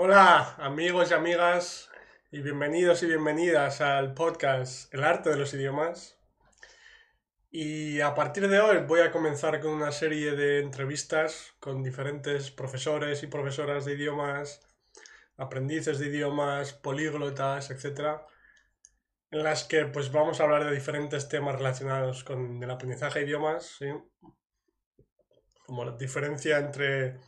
[0.00, 1.90] Hola amigos y amigas
[2.30, 6.16] y bienvenidos y bienvenidas al podcast El arte de los idiomas.
[7.50, 12.52] Y a partir de hoy voy a comenzar con una serie de entrevistas con diferentes
[12.52, 14.64] profesores y profesoras de idiomas,
[15.36, 18.20] aprendices de idiomas, políglotas, etc.
[19.32, 23.24] En las que pues vamos a hablar de diferentes temas relacionados con el aprendizaje de
[23.24, 23.80] idiomas,
[25.66, 27.18] como la diferencia entre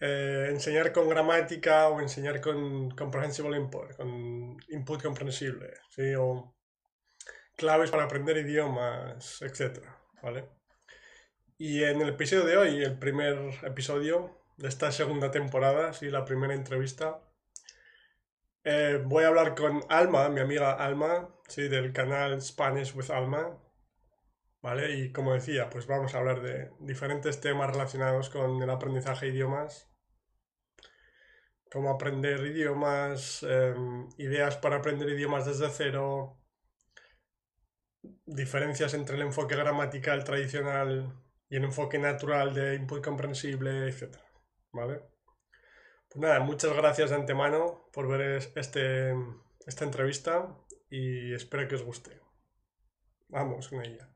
[0.00, 6.14] eh, enseñar con gramática o enseñar con comprehensible input, con input comprensible, ¿sí?
[6.16, 6.56] o
[7.54, 9.84] claves para aprender idiomas, etc.
[10.22, 10.48] ¿vale?
[11.58, 16.08] Y en el episodio de hoy, el primer episodio de esta segunda temporada, ¿sí?
[16.08, 17.22] la primera entrevista,
[18.64, 21.68] eh, voy a hablar con Alma, mi amiga Alma, ¿sí?
[21.68, 23.58] del canal Spanish with Alma.
[24.62, 24.92] ¿Vale?
[24.98, 29.32] Y como decía, pues vamos a hablar de diferentes temas relacionados con el aprendizaje de
[29.32, 29.89] idiomas
[31.70, 36.38] cómo aprender idiomas, em, ideas para aprender idiomas desde cero,
[38.26, 41.12] diferencias entre el enfoque gramatical tradicional
[41.48, 44.16] y el enfoque natural de input comprensible, etc.
[44.72, 45.02] ¿Vale?
[46.08, 49.14] Pues nada, muchas gracias de antemano por ver este,
[49.66, 50.56] esta entrevista
[50.88, 52.20] y espero que os guste.
[53.28, 54.10] Vamos con ella.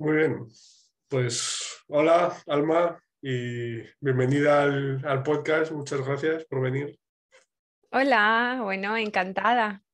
[0.00, 0.46] Muy bien,
[1.08, 5.72] pues hola Alma y bienvenida al, podcast.
[5.72, 6.98] Muchas gracias por venir.
[7.90, 9.84] Hola, bueno, encantada.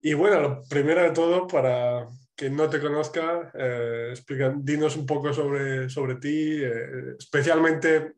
[0.00, 2.06] Y bueno, lo primero de todo, para
[2.36, 4.14] quien no te conozca, eh,
[4.58, 8.12] dinos un poco sobre, sobre ti, eh, especialmente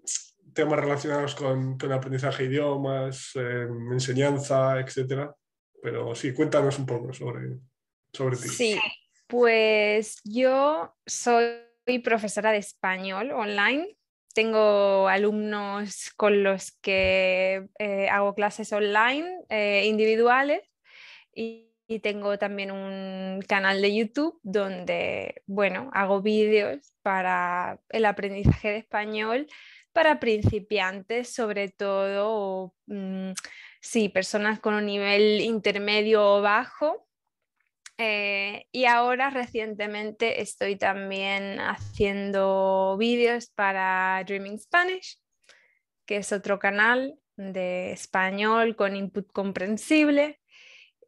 [0.52, 5.30] temas relacionados con, con aprendizaje de idiomas, eh, enseñanza, etc.
[5.80, 7.60] Pero sí, cuéntanos un poco sobre,
[8.12, 8.48] sobre ti.
[8.48, 8.78] Sí,
[9.30, 13.96] pues yo soy profesora de español online.
[14.34, 20.62] Tengo alumnos con los que eh, hago clases online eh, individuales
[21.34, 21.66] y,
[22.04, 29.48] tengo también un canal de YouTube donde, bueno, hago vídeos para el aprendizaje de español
[29.92, 33.32] para principiantes, sobre todo, mm,
[33.80, 37.09] sí, personas con un nivel intermedio o bajo
[38.02, 45.20] eh, y ahora recientemente estoy también haciendo vídeos para Dreaming Spanish,
[46.06, 50.40] que es otro canal de español con input comprensible.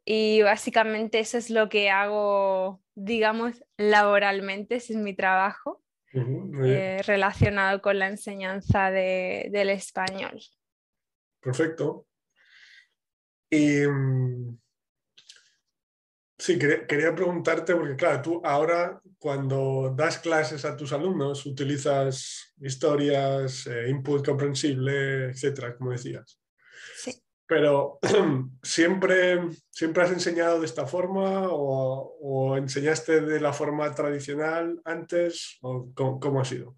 [0.04, 5.82] Y básicamente eso es lo que hago, digamos, laboralmente, ese es mi trabajo
[6.12, 10.38] eh, relacionado con la enseñanza del español.
[11.40, 12.06] Perfecto.
[13.48, 14.58] Y mm,
[16.42, 23.64] Sí, quería, preguntarte, porque claro, tú ahora cuando das clases a tus alumnos utilizas historias,
[23.68, 26.40] eh, input comprensible, etcétera, como decías.
[26.96, 27.12] Sí.
[27.46, 28.00] Pero
[28.64, 29.38] ¿siempre,
[29.70, 35.58] ¿siempre has enseñado de esta forma o, enseñaste de la forma tradicional antes?
[35.62, 36.74] O cómo, ha sido?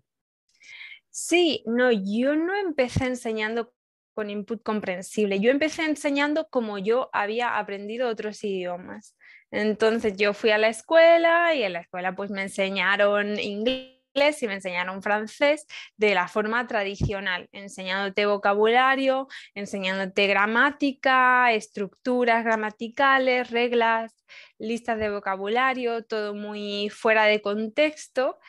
[1.08, 3.72] Sí, no, yo no empecé enseñando
[4.12, 5.40] con input comprensible.
[5.40, 9.16] Yo empecé enseñando como yo había aprendido otros idiomas.
[9.54, 13.94] Entonces yo fui a la escuela y en la escuela pues me enseñaron inglés
[14.40, 15.66] y me enseñaron francés
[15.96, 24.12] de la forma tradicional, enseñándote vocabulario, enseñándote gramática, estructuras gramaticales, reglas,
[24.58, 28.40] listas de vocabulario, todo muy fuera de contexto,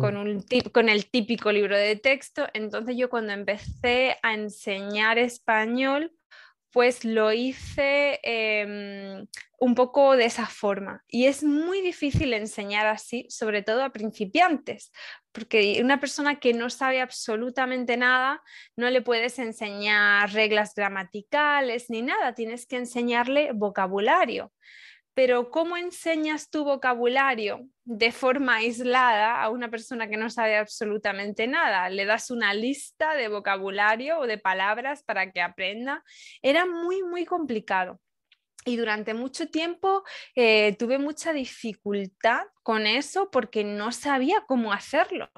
[0.00, 0.42] con, un
[0.72, 2.46] con el típico libro de texto.
[2.54, 6.10] Entonces yo cuando empecé a enseñar español,
[6.74, 9.28] pues lo hice em,
[9.60, 11.04] un poco de esa forma.
[11.06, 14.90] Y es muy difícil enseñar así, sobre todo a principiantes,
[15.30, 18.42] porque una persona que no sabe absolutamente nada,
[18.74, 24.52] no le puedes enseñar reglas gramaticales ni nada, tienes que enseñarle vocabulario
[25.14, 31.46] pero ¿cómo enseñas tu vocabulario de forma aislada a una persona que no sabe absolutamente
[31.46, 31.88] nada?
[31.88, 36.02] Le das una lista de vocabulario o de palabras para que aprenda.
[36.42, 38.00] Era muy, muy complicado.
[38.66, 40.02] Y durante mucho tiempo
[40.34, 45.30] eh, tuve mucha dificultad con eso porque no sabía cómo hacerlo.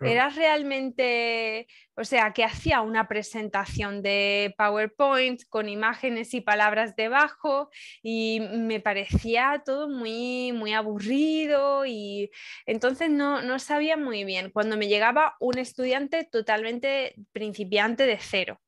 [0.00, 7.68] Era realmente, o sea, que hacía una presentación de PowerPoint con imágenes y palabras debajo
[8.02, 12.30] y me parecía todo muy, muy aburrido y
[12.64, 14.50] entonces no, no sabía muy bien.
[14.50, 18.58] Cuando me llegaba un estudiante totalmente principiante de cero.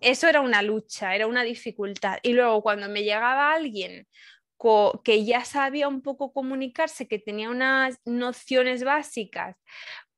[0.00, 2.18] Eso era una lucha, era una dificultad.
[2.22, 4.06] Y luego cuando me llegaba alguien
[5.04, 9.56] que ya sabía un poco comunicarse, que tenía unas nociones básicas,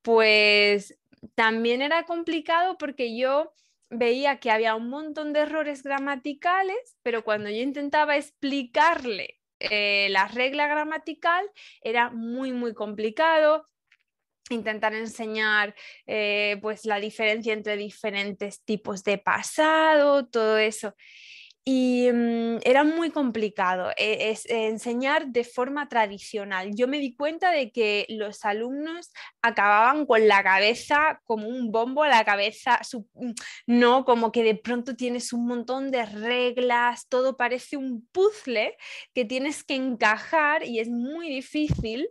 [0.03, 0.99] pues
[1.35, 3.53] también era complicado porque yo
[3.91, 10.27] veía que había un montón de errores gramaticales, pero cuando yo intentaba explicarle eh, la
[10.27, 11.45] regla gramatical
[11.83, 13.67] era muy, muy complicado
[14.51, 15.75] intentar enseñar
[16.07, 20.95] eh, pues la diferencia entre diferentes tipos de pasado, todo eso
[21.65, 26.71] y mm, era muy complicado eh, es, enseñar de forma tradicional.
[26.75, 29.13] Yo me di cuenta de que los alumnos
[29.43, 32.81] acababan con la cabeza como un bombo la cabeza,
[33.15, 33.33] mm,
[33.67, 38.77] no como que de pronto tienes un montón de reglas, todo parece un puzzle
[39.15, 42.09] que tienes que encajar y es muy difícil.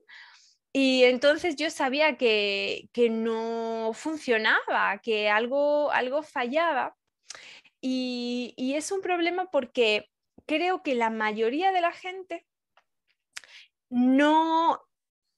[0.73, 6.95] Y entonces yo sabía que, que no funcionaba, que algo, algo fallaba.
[7.81, 10.09] Y, es un problema porque
[10.45, 12.45] creo que la mayoría de la gente
[13.89, 14.79] no,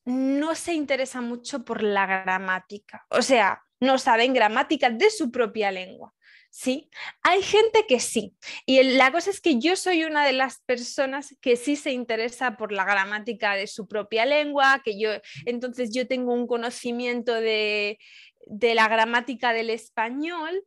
[0.05, 3.05] no se interesa mucho por la gramática.
[3.09, 6.13] O sea, no saben gramática de su propia lengua.
[6.55, 6.91] Sí,
[7.23, 8.35] hay gente que sí.
[8.67, 12.57] Y la cosa es que yo soy una de las personas que sí se interesa
[12.57, 15.09] por la gramática de su propia lengua, que yo,
[15.47, 17.97] entonces yo tengo un conocimiento de,
[18.45, 20.63] de la gramática del español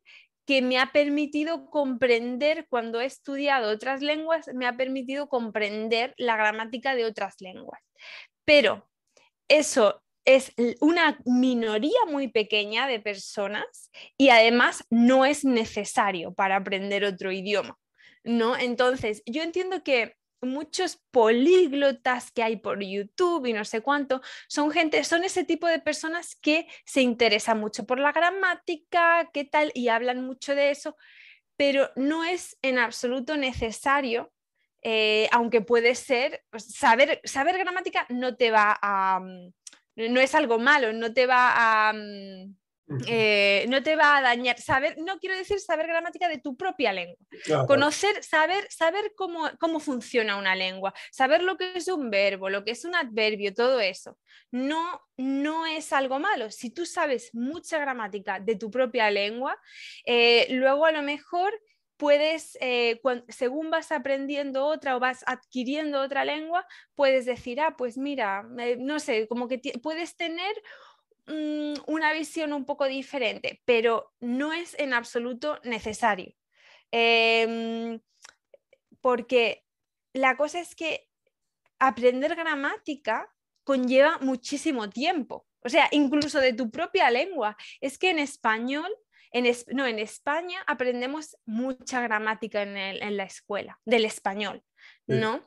[0.47, 6.37] que me ha permitido comprender, cuando he estudiado otras lenguas, me ha permitido comprender la
[6.37, 7.81] gramática de otras lenguas.
[8.45, 8.89] Pero
[9.49, 17.05] eso es una minoría muy pequeña de personas y además no es necesario para aprender
[17.05, 17.79] otro idioma.
[18.27, 18.57] ¿no?
[18.57, 20.17] Entonces, yo entiendo que
[20.47, 25.67] muchos políglotas que hay por YouTube y no sé cuánto, son gente, son ese tipo
[25.67, 30.71] de personas que se interesan mucho por la gramática, qué tal, y hablan mucho de
[30.71, 30.97] eso,
[31.57, 34.33] pero no es en absoluto necesario,
[34.83, 39.53] eh, aunque puede ser, pues, saber, saber gramática no te va a, mm,
[39.97, 41.93] no es algo malo, no te va a...
[41.93, 42.57] Mm,
[43.07, 44.59] eh, no te va a dañar.
[44.61, 47.17] Saber, no quiero decir saber gramática de tu propia lengua.
[47.67, 52.65] Conocer, saber, saber cómo, cómo, funciona una lengua, saber lo que es un verbo, lo
[52.65, 54.19] que es un adverbio, todo eso.
[54.51, 56.51] No, no es algo malo.
[56.51, 59.59] Si tú sabes mucha gramática de tu propia lengua,
[60.05, 61.53] eh, luego a lo mejor
[61.97, 67.97] puedes, eh, según vas aprendiendo otra o vas adquiriendo otra lengua, puedes decir, ah, pues
[67.97, 68.47] mira,
[68.79, 70.55] no sé, como que puedes tener
[71.27, 76.35] Mm, una visión un poco diferente, pero no es en absoluto necesario.
[76.93, 78.01] Em,
[79.01, 79.65] porque
[80.13, 81.09] la cosa es que
[81.79, 83.29] aprender gramática
[83.65, 85.47] conlleva muchísimo tiempo.
[85.65, 87.57] O sea, incluso de tu propia lengua.
[87.81, 88.91] Es que en español,
[89.33, 94.63] en no, en España aprendemos mucha gramática en, la escuela, del español,
[95.07, 95.43] ¿no?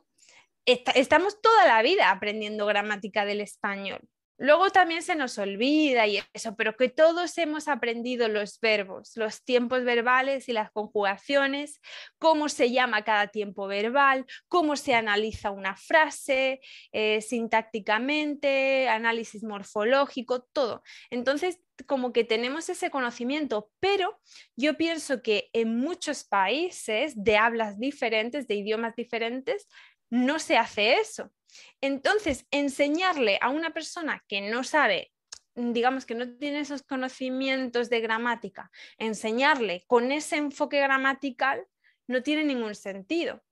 [0.66, 4.00] estamos toda la vida aprendiendo gramática del español.
[4.42, 9.44] Luego también se nos olvida y eso, pero que todos hemos aprendido los verbos, los
[9.44, 11.78] tiempos verbales y las conjugaciones,
[12.18, 16.60] cómo se llama cada tiempo verbal, cómo se analiza una frase
[16.90, 20.82] eh, sintácticamente, análisis morfológico, todo.
[21.10, 24.18] Entonces, como que tenemos ese conocimiento, pero
[24.56, 29.68] yo pienso que en muchos países de hablas diferentes, de idiomas diferentes,
[30.10, 31.32] no se hace eso.
[31.80, 35.12] Entonces, enseñarle a una persona que no sabe,
[35.54, 41.66] digamos que no tiene esos conocimientos de gramática, enseñarle con ese enfoque gramatical
[42.06, 43.42] no tiene ningún sentido.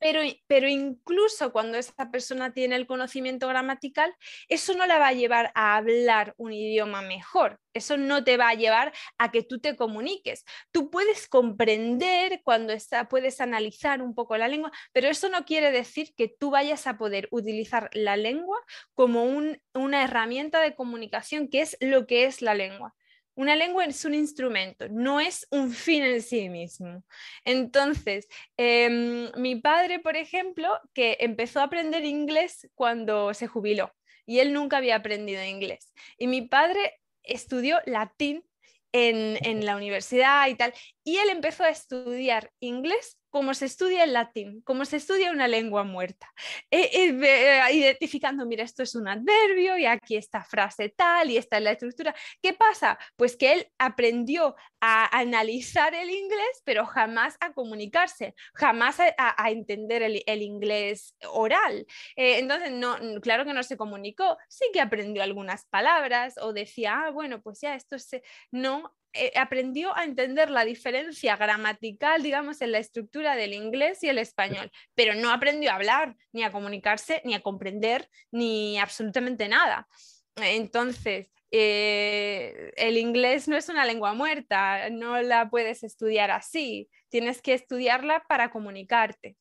[0.00, 4.14] Pero, pero incluso cuando esa persona tiene el conocimiento gramatical,
[4.48, 8.48] eso no la va a llevar a hablar un idioma mejor, eso no te va
[8.48, 10.44] a llevar a que tú te comuniques.
[10.70, 15.72] Tú puedes comprender cuando está, puedes analizar un poco la lengua, pero eso no quiere
[15.72, 18.58] decir que tú vayas a poder utilizar la lengua
[18.94, 22.94] como una herramienta de comunicación, que es lo que es la lengua.
[23.38, 27.04] Una lengua es un instrumento, no es un fin en sí mismo.
[27.44, 28.26] Entonces,
[28.56, 33.94] em, mi padre, por ejemplo, que empezó a aprender inglés cuando se jubiló
[34.26, 35.94] y él nunca había aprendido inglés.
[36.18, 38.44] Y mi padre estudió latín
[38.90, 40.74] en, en, la universidad y tal.
[41.04, 45.48] Y él empezó a estudiar inglés como se estudia el latín, como se estudia una
[45.48, 46.32] lengua muerta,
[46.70, 51.58] eh, eh, identificando, mira, esto es un adverbio y aquí esta frase tal y esta
[51.58, 52.14] es la estructura.
[52.42, 52.98] ¿Qué pasa?
[53.16, 60.02] Pues que él aprendió a analizar el inglés, pero jamás a comunicarse, jamás a, entender
[60.02, 61.86] el, inglés oral.
[62.16, 67.02] Eh, entonces, no, claro que no se comunicó, sí que aprendió algunas palabras o decía,
[67.06, 68.22] ah, bueno, pues ya esto se...
[68.50, 74.08] No, eh, aprendió a entender la diferencia gramatical, digamos, en la estructura del inglés y
[74.08, 79.48] el español, pero no aprendió a hablar, ni a comunicarse, ni a comprender, ni absolutamente
[79.48, 79.88] nada.
[80.36, 87.40] Entonces, eh, el inglés no es una lengua muerta, no la puedes estudiar así, tienes
[87.40, 89.36] que estudiarla para comunicarte.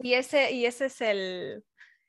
[0.00, 1.64] Y ese, y ese es el,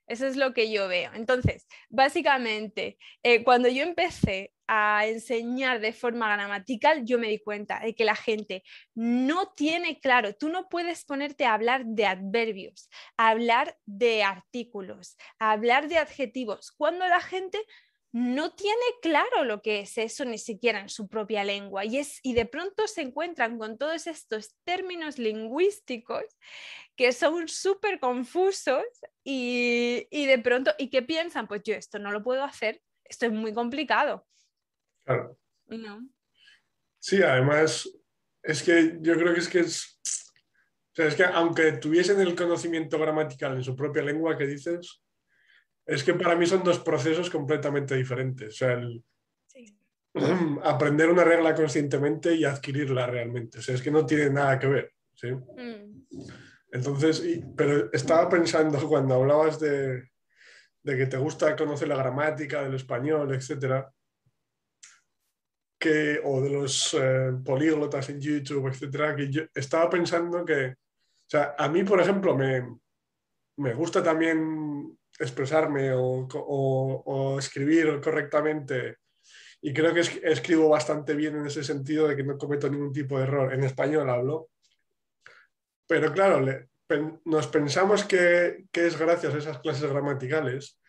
[0.08, 1.12] eso es lo que yo veo.
[1.14, 7.80] Entonces, básicamente, eh, cuando yo empecé a enseñar de forma gramatical, yo me di cuenta
[7.80, 8.64] de que la gente
[8.96, 15.18] no tiene claro, tú no puedes ponerte a hablar de adverbios, a hablar de artículos,
[15.40, 17.60] a hablar de adjetivos, cuando la gente
[18.14, 22.20] no tiene claro lo que es eso ni siquiera en su propia lengua y, es,
[22.24, 26.24] y de pronto se encuentran con todos estos términos lingüísticos
[26.96, 28.84] que son súper confusos
[29.24, 31.48] y, de pronto, ¿y qué piensan?
[31.48, 34.26] Pues yo esto no lo puedo hacer, esto es muy complicado.
[35.08, 35.38] Claro.
[37.00, 37.90] Sí, además,
[38.44, 42.36] es que yo creo que es que es, o sea, es que aunque tuviesen el
[42.36, 45.02] conocimiento gramatical en su propia lengua que dices,
[45.86, 48.54] es que para mí son dos procesos completamente diferentes.
[48.54, 48.82] O sea,
[50.64, 53.60] aprender una regla conscientemente y adquirirla realmente.
[53.60, 54.92] O sea, es que no tiene nada que ver.
[55.14, 55.32] ¿sí?
[55.32, 56.06] Mm.
[56.74, 57.24] Entonces,
[57.56, 60.10] pero estaba pensando cuando hablabas de,
[60.84, 63.90] que te gusta conocer la gramática del español, etcétera,
[65.78, 71.30] que, o de los eh, políglotas en YouTube, etcétera, que yo estaba pensando que, o
[71.30, 72.66] sea, a mí, por ejemplo, me,
[73.58, 78.98] me gusta también expresarme o, escribir correctamente
[79.62, 83.18] y creo que escribo bastante bien en ese sentido de que no cometo ningún tipo
[83.18, 83.54] de error.
[83.54, 84.50] En español hablo.
[85.88, 86.46] Pero claro,
[87.26, 90.80] nos pensamos que, es gracias a esas clases gramaticales,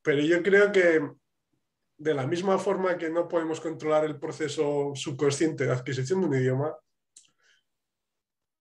[0.00, 1.00] pero yo creo que
[2.02, 6.34] de la misma forma que no podemos controlar el proceso subconsciente de adquisición de un
[6.34, 6.76] idioma,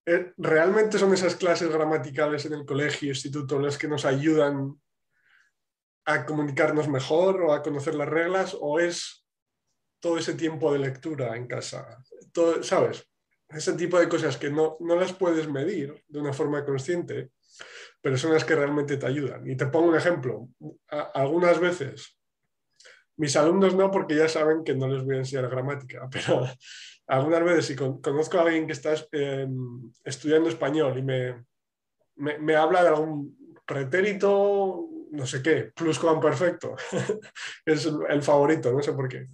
[0.05, 4.79] eh, ¿realmente son esas clases gramaticales en el colegio, instituto, las que nos ayudan
[6.05, 8.55] a comunicarnos mejor o a conocer las reglas?
[8.59, 9.25] ¿O es
[9.99, 12.03] todo ese tiempo de lectura en casa?
[12.31, 13.07] Todo, ¿Sabes?
[13.49, 17.31] Ese tipo de cosas que no, no las puedes medir de una forma consciente,
[18.01, 19.49] pero son las que realmente te ayudan.
[19.49, 20.47] Y te pongo un ejemplo.
[20.87, 22.20] algunas veces,
[23.17, 26.45] mis alumnos no, porque ya saben que no les voy a enseñar gramática, pero
[27.07, 31.45] algunas veces si conozco a alguien que está em, estudiando español y me,
[32.15, 35.71] me, habla de algún pretérito, no sé qué,
[36.21, 36.75] perfecto
[37.65, 39.27] es el favorito, no sé por qué.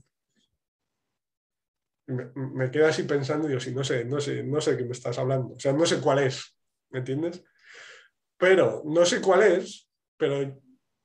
[2.08, 4.86] Me, me quedo así pensando y digo, sí, no sé, no sé, no sé qué
[4.86, 5.56] me estás hablando.
[5.56, 6.56] O sea, no sé cuál es,
[6.90, 7.44] ¿me entiendes?
[8.38, 10.58] Pero no sé cuál es, pero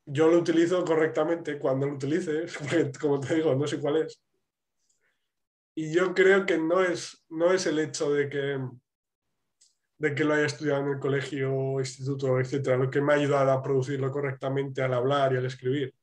[0.05, 4.21] yo lo utilizo correctamente cuando lo utilice, porque como te digo, no sé cuál es.
[5.75, 8.59] Y yo creo que no es, no es el hecho de que,
[9.99, 13.51] de que lo haya estudiado en el colegio, instituto, etcétera, lo que me ha ayudado
[13.53, 15.95] a producirlo correctamente al hablar y al escribir,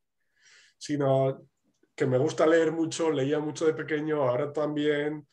[0.77, 1.47] sino
[1.95, 5.27] que me gusta leer mucho, leía mucho de pequeño, ahora también.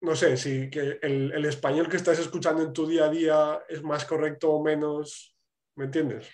[0.00, 3.62] No sé, si que el, el español que estás escuchando en tu día a día
[3.68, 5.36] es más correcto o menos,
[5.74, 6.28] ¿me entiendes?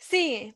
[0.00, 0.54] Sí,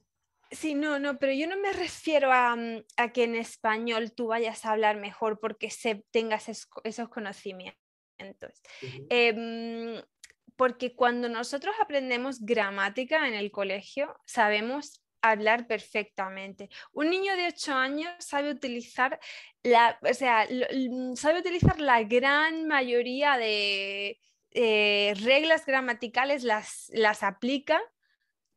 [0.55, 4.65] Sí, no, no, pero yo no me refiero a, mm, que en español tú vayas
[4.65, 8.63] a hablar mejor porque se, tengas esos conocimientos.
[9.11, 10.01] Em,
[10.57, 16.69] porque cuando nosotros aprendemos gramática en el colegio, sabemos hablar perfectamente.
[16.93, 19.19] Un niño de 8 años sabe utilizar
[19.63, 24.21] la, o sea, mm, sabe utilizar la gran mayoría de
[24.53, 27.81] eh, reglas gramaticales, las, las aplica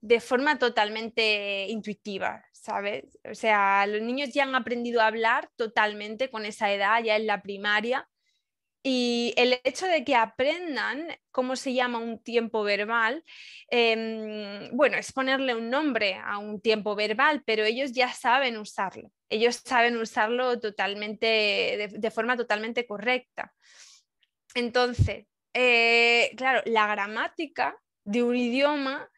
[0.07, 3.19] de forma totalmente intuitiva, ¿sabes?
[3.29, 7.27] O sea, los niños ya han aprendido a hablar totalmente con esa edad, ya en
[7.27, 8.07] la primaria.
[8.81, 13.21] Y el hecho de que aprendan cómo se llama un tiempo verbal,
[13.69, 19.11] em, bueno, es ponerle un nombre a un tiempo verbal, pero ellos ya saben usarlo.
[19.29, 23.53] Ellos saben usarlo totalmente, de, forma totalmente correcta.
[24.55, 29.09] Entonces, eh, claro, la gramática de un idioma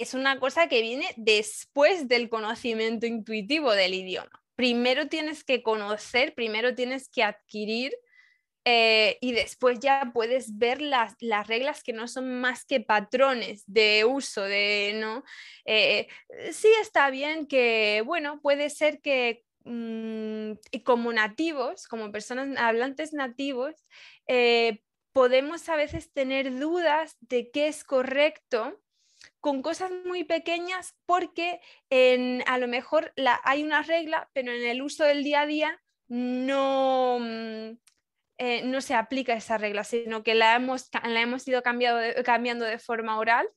[0.00, 4.30] es una cosa que viene después del conocimiento intuitivo del idioma.
[4.56, 7.92] Primero tienes que conocer, primero tienes que adquirir
[8.66, 11.16] eh, y después ya puedes ver las,
[11.46, 15.24] reglas que no son más que patrones de uso, de, ¿no?
[15.64, 16.08] Eh,
[16.52, 20.52] sí está bien que, bueno, puede ser que mm,
[20.84, 23.74] como nativos, como personas hablantes nativos,
[24.26, 24.82] eh,
[25.12, 28.78] podemos a veces tener dudas de qué es correcto
[29.40, 34.64] con cosas muy pequeñas porque en, a lo mejor la, hay una regla, pero en
[34.64, 37.78] el uso del día a día no, mm,
[38.38, 42.64] eh, no se aplica esa regla, sino que la hemos, la hemos ido cambiando cambiando
[42.64, 43.48] de forma oral.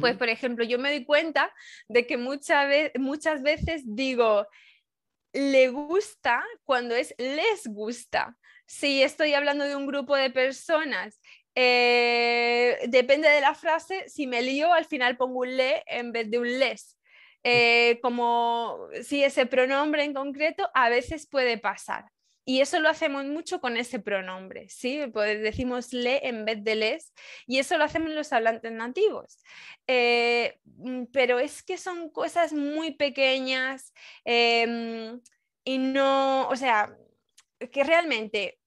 [0.00, 1.54] Pues, por ejemplo, yo me doy cuenta
[1.88, 4.44] de que muchas veces digo,
[5.32, 8.36] le gusta cuando es les gusta.
[8.66, 11.20] Si estoy hablando de un grupo de personas,
[11.54, 16.30] eh, depende de la frase, si me lío, al final pongo un le en vez
[16.30, 16.96] de un les.
[17.42, 22.04] Eh, como si ese pronombre en concreto a veces puede pasar.
[22.44, 25.02] Y eso lo hacemos mucho con ese pronombre, ¿sí?
[25.12, 27.12] Pues decimos le en vez de les,
[27.46, 29.38] y eso lo hacemos los hablantes nativos.
[29.86, 33.92] Eh, mm, pero es que son cosas muy pequeñas
[34.24, 35.20] em,
[35.64, 36.96] y no, o sea,
[37.72, 38.59] que realmente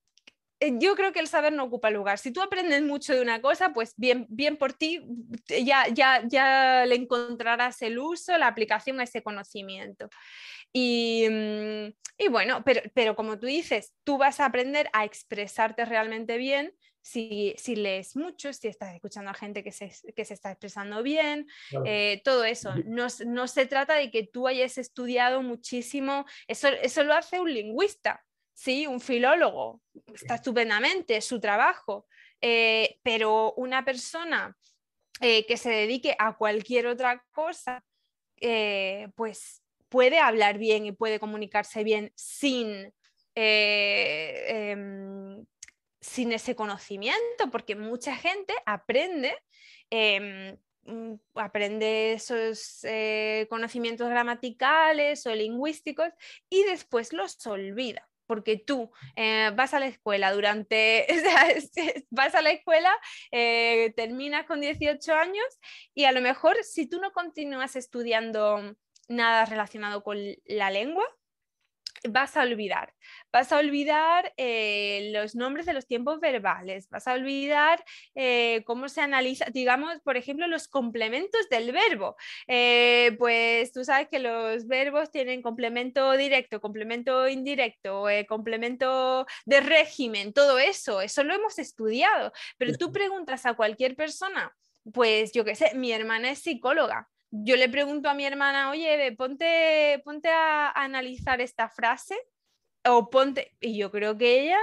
[0.79, 2.17] yo creo que el saber no ocupa lugar.
[2.17, 5.01] Si tú aprendes mucho de una cosa, pues bien, bien por ti,
[5.47, 10.09] ya, ya, ya le encontrarás el uso, la aplicación a ese conocimiento.
[10.71, 15.85] Y, mm, y bueno, pero, pero, como tú dices, tú vas a aprender a expresarte
[15.85, 20.33] realmente bien si, si lees mucho, si estás escuchando a gente que se, que se
[20.33, 21.47] está expresando bien,
[21.85, 22.73] eh, todo eso.
[22.85, 27.53] No, no, se trata de que tú hayas estudiado muchísimo, eso, eso lo hace un
[27.53, 29.81] lingüista sí, un filólogo,
[30.13, 32.07] está estupendamente, su trabajo,
[32.41, 34.55] eh, pero una persona
[35.21, 37.83] eh, que se dedique a cualquier otra cosa,
[38.37, 42.93] eh, pues puede hablar bien y puede comunicarse bien sin,
[43.35, 44.65] em,
[46.01, 49.37] sin ese conocimiento, porque mucha gente aprende
[49.89, 52.85] em, mm, aprende esos
[53.49, 56.09] conocimientos gramaticales o lingüísticos
[56.49, 61.05] y después los olvida porque tú eh, vas a la escuela durante,
[62.09, 62.91] vas a la escuela,
[63.31, 65.45] eh, terminas con 18 años
[65.93, 68.75] y a lo mejor si tú no continúas estudiando
[69.07, 71.05] nada relacionado con la lengua,
[72.09, 72.93] vas a olvidar.
[73.31, 77.83] Vas a olvidar eh, los nombres de los tiempos verbales, vas a olvidar
[78.15, 82.15] eh, cómo se analiza, digamos, por ejemplo, los complementos del verbo.
[82.47, 90.33] Eh, pues tú sabes que los verbos tienen complemento directo, complemento indirecto, complemento de régimen,
[90.33, 92.31] todo eso, eso lo hemos estudiado.
[92.57, 94.55] Pero tú preguntas a cualquier persona,
[94.93, 99.11] pues yo qué sé, mi hermana es psicóloga yo le pregunto a mi hermana, oye,
[99.17, 102.15] ponte, ponte a, analizar esta frase
[102.85, 104.59] o ponte, y yo creo que ella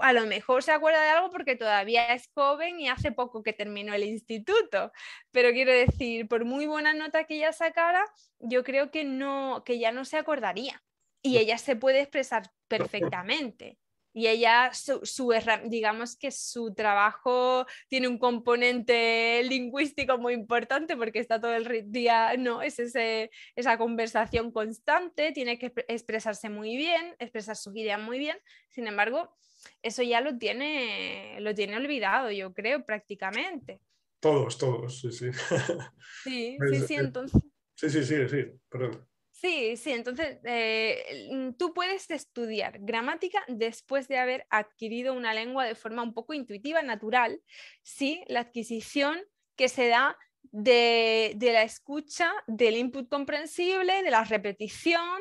[0.00, 3.52] a lo mejor se acuerda de algo porque todavía es joven y hace poco que
[3.52, 4.92] terminó el instituto,
[5.30, 8.04] pero quiero decir, por muy buena nota que ella sacara,
[8.40, 10.82] yo creo que no, que ya no se acordaría.
[11.22, 13.78] Y ella se puede expresar perfectamente
[14.14, 21.40] y ella, su, digamos que su trabajo tiene un componente lingüístico muy importante porque está
[21.40, 27.56] todo el día, no, es ese, esa conversación constante, tiene que expresarse muy bien, expresar
[27.56, 28.38] sus ideas muy bien,
[28.70, 29.34] sin embargo,
[29.82, 33.80] eso ya lo tiene, lo tiene olvidado, yo creo, prácticamente.
[34.20, 35.30] Todos, todos, sí, sí.
[36.22, 37.42] Sí, sí, sí, entonces.
[37.74, 39.06] Sí, sí, sí, sí, perdón.
[39.44, 45.66] Sí, sí, entonces eh, mm, tú puedes estudiar gramática después de haber adquirido una lengua
[45.66, 47.42] de forma un poco intuitiva, natural,
[47.82, 49.20] sí, la adquisición
[49.54, 55.20] que se da de, la escucha, del input comprensible, de la repetición,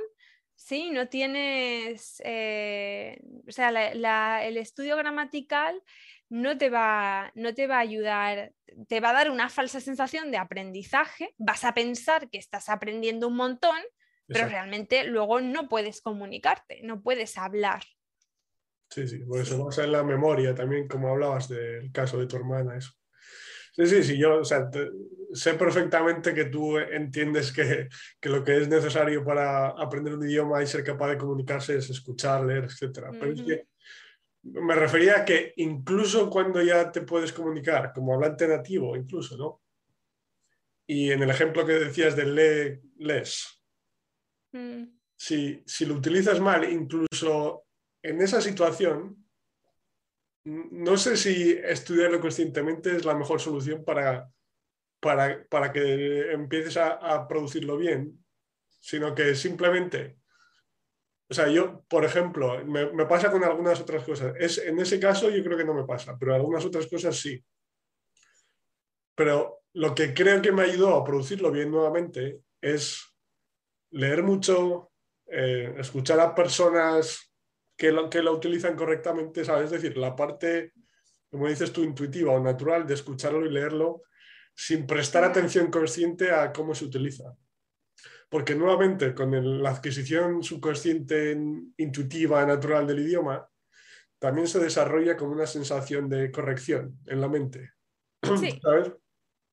[0.56, 3.72] sí, no tienes, eh, o sea,
[4.42, 5.84] el estudio gramatical
[6.30, 8.54] no te, va, no te va a ayudar,
[8.88, 13.28] te va a dar una falsa sensación de aprendizaje, vas a pensar que estás aprendiendo
[13.28, 13.76] un montón,
[14.28, 17.84] pero realmente luego no puedes comunicarte, no puedes hablar.
[18.90, 22.28] Sí, sí, por eso vamos a en la memoria también, como hablabas del caso de
[22.28, 22.92] tu hermana, eso.
[23.76, 27.90] Sí, sí, sí, yo sé perfectamente que tú entiendes que,
[28.30, 32.46] lo que es necesario para aprender un idioma y ser capaz de comunicarse es escuchar,
[32.46, 33.08] leer, etc.
[33.20, 33.68] Pero es que
[34.44, 39.62] me refería a que incluso cuando ya te puedes comunicar como hablante nativo, incluso, ¿no?
[40.86, 43.63] Y en el ejemplo que decías de le, les,
[44.54, 44.84] Mm.
[45.18, 47.66] Si, lo utilizas mal, incluso
[48.02, 49.26] en esa situación,
[50.46, 54.30] no sé si estudiarlo conscientemente es la mejor solución para,
[55.00, 58.24] para, que empieces a, producirlo bien,
[58.80, 60.18] sino que simplemente,
[61.30, 64.36] o sea, yo, por ejemplo, me, me, pasa con algunas otras cosas.
[64.38, 67.44] Es, en ese caso yo creo que no me pasa, pero algunas otras cosas sí.
[69.16, 73.13] Pero lo que creo que me ayudó a producirlo bien nuevamente es
[73.94, 74.92] leer mucho,
[75.28, 77.34] eh, escuchar a personas
[77.78, 79.66] que lo, que lo utilizan correctamente, ¿sabes?
[79.66, 80.74] Es decir, la parte,
[81.30, 84.04] como dices tú, intuitiva o natural de escucharlo y leerlo
[84.56, 87.36] sin prestar atención consciente a cómo se utiliza.
[88.30, 91.38] porque nuevamente con la adquisición subconsciente
[91.78, 93.48] intuitiva natural del idioma,
[94.18, 97.74] también se desarrolla como una sensación de corrección en la mente.
[98.62, 98.92] ¿Sabes?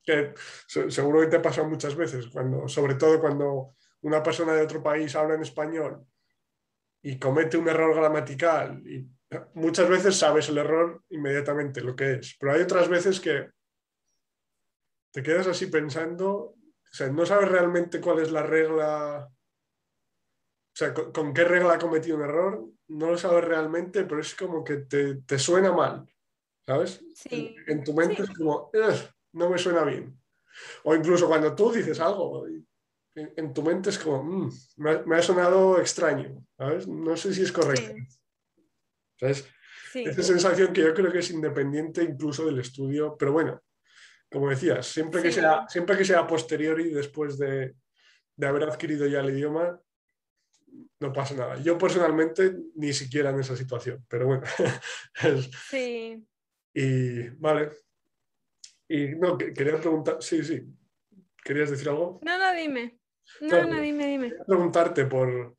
[0.03, 0.33] Que
[0.65, 4.81] seguro que te ha pasado muchas veces, cuando, sobre todo cuando una persona de otro
[4.81, 6.05] país habla en español
[7.03, 9.07] y comete un error gramatical y
[9.53, 13.49] muchas veces sabes el error inmediatamente lo que es, pero hay otras veces que
[15.11, 16.55] te quedas así pensando, o
[16.91, 22.17] sea, no sabes realmente cuál es la regla, o sea, con, qué regla ha cometido
[22.17, 26.05] un error, no lo sabes realmente, pero es como que te, suena mal,
[26.65, 27.03] ¿sabes?
[27.29, 28.71] En, tu mente es como,
[29.33, 30.17] no me suena bien.
[30.83, 32.45] O incluso cuando tú dices algo,
[33.35, 36.87] en, tu mente es como, mm, me, ha, sonado extraño, ¿sabes?
[36.87, 37.93] No sé si es correcto.
[39.19, 39.47] ¿Sabes?
[39.93, 43.61] Esa sensación que yo creo que es independiente incluso del estudio, pero bueno,
[44.31, 47.75] como decías, siempre, que, sea, siempre que sea posteriori, después de,
[48.41, 49.79] haber adquirido ya el idioma,
[50.99, 51.57] no pasa nada.
[51.61, 54.43] Yo personalmente ni siquiera en esa situación, pero bueno.
[55.69, 56.25] sí.
[56.73, 57.71] Y vale.
[58.87, 60.63] Y no, quería preguntar, sí, sí.
[61.43, 62.19] ¿Querías decir algo?
[62.23, 63.00] No, no, dime.
[63.39, 64.29] No, no, dime, dime.
[64.29, 65.55] Quería preguntarte por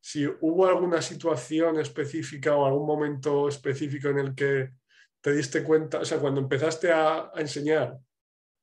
[0.00, 4.70] si hubo alguna situación específica o algún momento específico en el que
[5.22, 7.96] te diste cuenta, o sea, cuando empezaste a enseñar,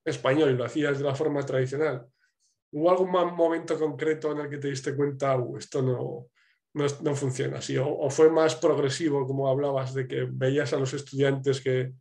[0.06, 2.06] español y lo hacías de la forma tradicional,
[2.72, 6.28] ¿hubo algún momento concreto en el que te diste cuenta, uh, esto no,
[6.74, 7.76] no, funciona así?
[7.78, 11.92] O, fue más progresivo, como hablabas, de que veías a los estudiantes que,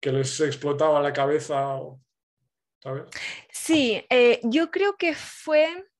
[0.00, 1.78] les explotaba la cabeza?
[2.82, 3.04] ¿sabes?
[3.52, 5.91] Sí, eh, yo creo que fue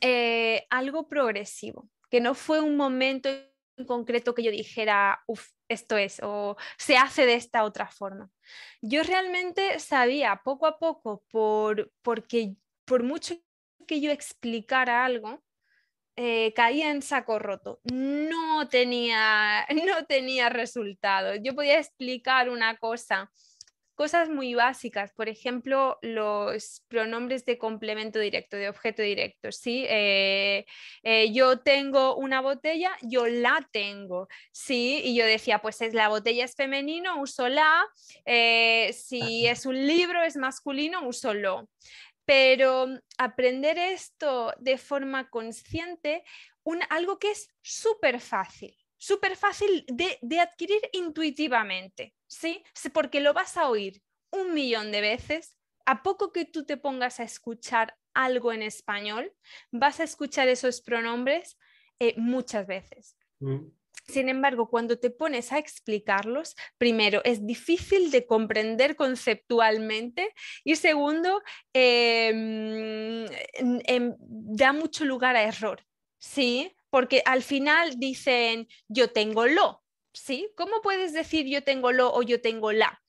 [0.00, 3.28] eh, algo progresivo, que no fue un momento
[3.76, 5.22] en concreto que yo dijera,
[5.68, 8.30] esto es, o se hace de esta otra forma.
[8.82, 13.36] Yo realmente sabía poco a poco, por, porque por mucho
[13.86, 15.42] que yo explicara algo,
[16.16, 17.80] eh, caía en saco roto.
[17.84, 21.34] No tenía, no tenía resultado.
[21.36, 23.30] Yo podía explicar una cosa
[24.00, 29.52] cosas muy básicas, por ejemplo, los pronombres de complemento directo, de objeto directo.
[29.52, 29.84] ¿sí?
[29.90, 30.64] Eh,
[31.02, 35.02] eh, yo tengo una botella, yo la tengo, ¿sí?
[35.04, 37.86] Y yo decía, pues es la botella es femenino, uso la,
[38.24, 41.68] eh, si es un libro es masculino, uso lo.
[42.24, 42.86] Pero
[43.18, 46.24] aprender esto de forma consciente,
[46.62, 52.62] un, algo que es súper fácil, súper fácil de, adquirir intuitivamente, ¿sí?
[52.94, 55.58] Porque lo vas a oír un millón de veces.
[55.84, 59.32] A poco que tú te pongas a escuchar algo en español,
[59.72, 61.58] vas a escuchar esos pronombres
[61.98, 63.16] eh, muchas veces.
[63.40, 63.66] Mm.
[64.06, 70.32] Sin embargo, cuando te pones a explicarlos, primero, es difícil de comprender conceptualmente
[70.64, 73.26] y segundo, em,
[74.18, 75.84] da mucho lugar a error.
[76.18, 76.76] ¿sí?
[76.90, 79.79] porque al final dicen yo tengo lo,
[80.12, 80.52] ¿sí?
[80.56, 83.02] ¿Cómo puedes decir yo tengo lo o yo tengo la?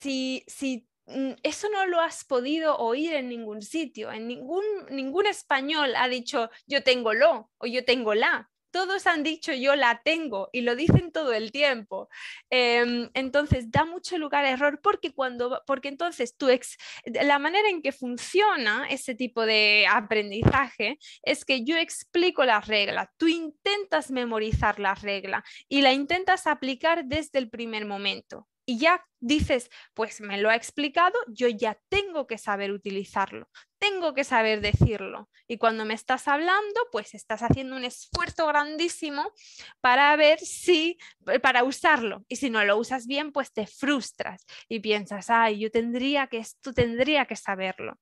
[0.00, 5.26] Si, si mm, eso no lo has podido oír en ningún sitio, en ningún, ningún
[5.26, 10.02] español ha dicho yo tengo lo o yo tengo la todos han dicho yo la
[10.04, 12.08] tengo y lo dicen todo el tiempo.
[12.48, 17.68] Em, entonces da mucho lugar a error porque cuando, porque entonces tú ex, la manera
[17.70, 24.12] en que funciona ese tipo de aprendizaje es que yo explico la regla, tú intentas
[24.12, 30.20] memorizar la regla y la intentas aplicar desde el primer momento y ya dices, pues
[30.20, 35.30] me lo ha explicado, yo ya tengo que saber utilizarlo, tengo que saber decirlo.
[35.46, 39.32] Y cuando me estás hablando, pues estás haciendo un esfuerzo grandísimo
[39.80, 40.98] para ver si,
[41.40, 42.26] para usarlo.
[42.28, 46.36] Y si no lo usas bien, pues te frustras y piensas, ay, yo tendría que,
[46.36, 47.98] esto tendría que saberlo.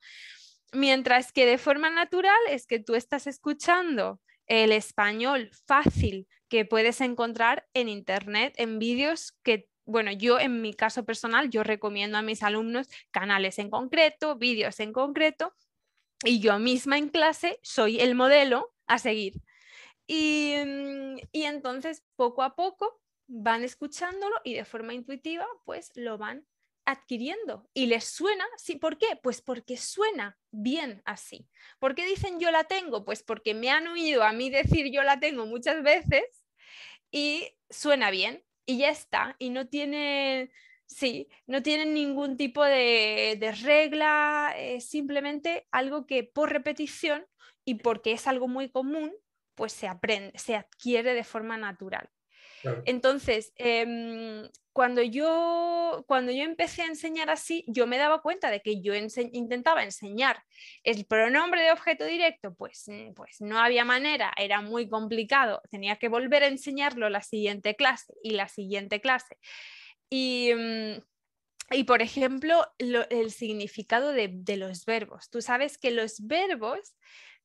[0.73, 7.01] Mientras que de forma natural es que tú estás escuchando el español fácil que puedes
[7.01, 12.23] encontrar en internet, en vídeos que bueno, yo en mi caso personal, yo recomiendo a
[12.23, 15.55] mis alumnos canales en concreto, vídeos en concreto,
[16.25, 19.35] y yo misma en clase soy el modelo a seguir.
[20.07, 26.19] Y, mm, y entonces, poco a poco, van escuchándolo y de forma intuitiva, pues lo
[26.19, 26.47] van
[26.87, 29.19] adquiriendo y les suena, sí, ¿por qué?
[29.21, 31.49] Pues porque suena bien así.
[31.81, 33.05] ¿Por qué dicen yo la tengo?
[33.05, 36.25] Pues porque me han oído a mí decir yo la tengo muchas veces
[37.11, 39.37] y suena bien y ya está.
[39.39, 40.51] Y no tiene,
[40.87, 47.27] sí, no tienen ningún tipo de, regla, es simplemente algo que por repetición
[47.65, 49.13] y porque es algo muy común,
[49.55, 52.11] pues se aprende, se adquiere de forma natural.
[52.85, 58.61] Entonces, em, cuando, yo, cuando yo empecé a enseñar así, yo me daba cuenta de
[58.61, 60.45] que yo intentaba enseñar
[60.85, 65.97] el pronombre de objeto directo, pues, mm, pues no había manera, era muy complicado, tenía
[65.97, 69.37] que volver a enseñarlo la siguiente clase y la siguiente clase.
[70.11, 71.03] Y, mm,
[71.73, 75.31] y por ejemplo, el significado de, de, los verbos.
[75.31, 76.95] Tú sabes que los verbos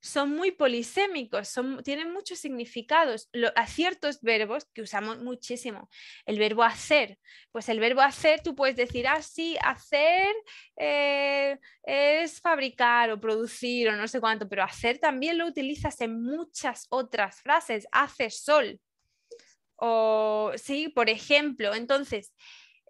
[0.02, 3.30] son muy polisémicos, tienen muchos significados.
[3.56, 5.90] a ciertos verbos que usamos muchísimo.
[6.26, 7.20] El verbo hacer,
[7.52, 10.34] pues el verbo hacer, tú puedes decir, ah, sí, hacer
[10.78, 16.22] eh, es fabricar o producir o no sé cuánto, pero hacer también lo utilizas en
[16.24, 17.88] muchas otras frases.
[17.92, 18.80] Hace sol.
[19.76, 22.34] O sí, por ejemplo, entonces,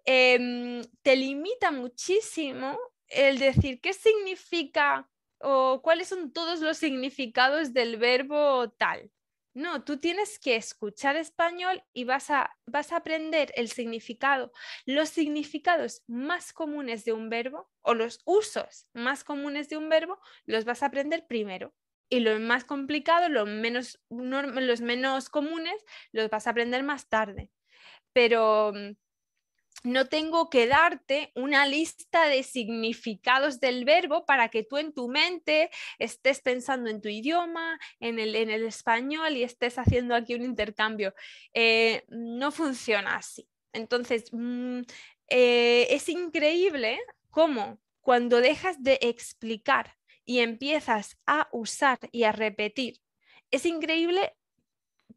[0.04, 5.08] em, te limita muchísimo el decir qué significa
[5.42, 9.10] o cuáles son todos los significados del verbo tal.
[9.54, 14.50] No, tú tienes que escuchar español y vas a, vas a aprender el significado,
[14.86, 20.18] los significados más comunes de un verbo o los usos más comunes de un verbo,
[20.46, 21.74] los vas a aprender primero.
[22.08, 27.50] Y los más complicados, los menos, los menos comunes, los vas a aprender más tarde.
[28.12, 28.92] Pero mm,
[29.84, 35.08] no tengo que darte una lista de significados del verbo para que tú en tu
[35.08, 41.14] mente estés pensando en tu idioma, en el, español y estés haciendo aquí un intercambio.
[41.52, 43.48] Eh, no funciona así.
[43.72, 44.82] Entonces, mm,
[45.28, 53.00] eh, es increíble cómo cuando dejas de explicar y empiezas a usar y a repetir,
[53.50, 54.36] es increíble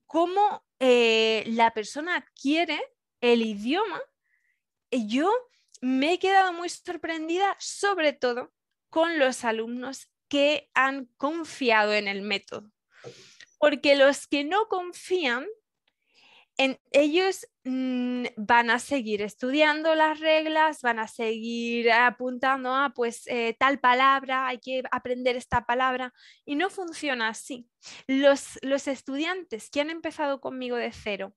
[0.07, 2.81] cómo eh, la persona adquiere
[3.21, 4.01] el idioma
[4.95, 5.31] yo
[5.81, 8.53] me he quedado muy sorprendida, sobre todo
[8.89, 12.71] con los alumnos que han confiado en el método.
[13.59, 15.45] Porque los que no confían,
[16.57, 23.27] en ellos mm, van a seguir estudiando las reglas, van a seguir apuntando a pues
[23.27, 26.13] eh, tal palabra, hay que aprender esta palabra
[26.45, 27.67] y no funciona así.
[28.07, 31.35] Los, los estudiantes que han empezado conmigo de cero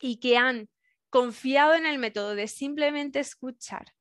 [0.00, 0.68] y que han
[1.12, 3.92] confiado en el método de simplemente escuchar,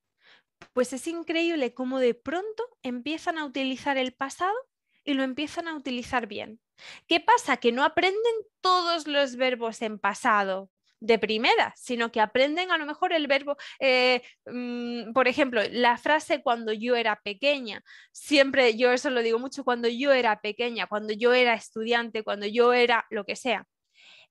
[0.71, 4.56] pues es increíble cómo de pronto empiezan a utilizar el pasado
[5.04, 6.62] y lo empiezan a utilizar bien.
[7.08, 7.58] ¿Qué pasa?
[7.58, 10.71] Que no aprenden todos los verbos en pasado
[11.02, 15.97] de primera, sino que aprenden a lo mejor el verbo, eh, mm, por ejemplo, la
[15.97, 17.84] frase cuando yo era pequeña.
[18.13, 22.45] Siempre yo eso lo digo mucho, cuando yo era pequeña, cuando yo era estudiante, cuando
[22.45, 23.65] yo era lo que sea.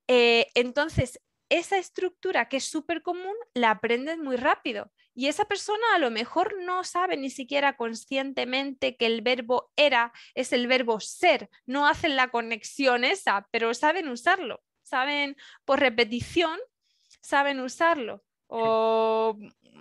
[0.08, 4.90] Eh, entonces, esa estructura que es súper común la aprendes muy rápido.
[5.14, 10.12] Y esa persona a lo mejor no sabe ni siquiera conscientemente que el verbo era
[10.34, 11.50] es el verbo ser.
[11.66, 14.62] No hacen la conexión esa, pero saben usarlo.
[14.82, 16.58] Saben por repetición,
[17.20, 18.24] saben usarlo.
[18.46, 19.36] O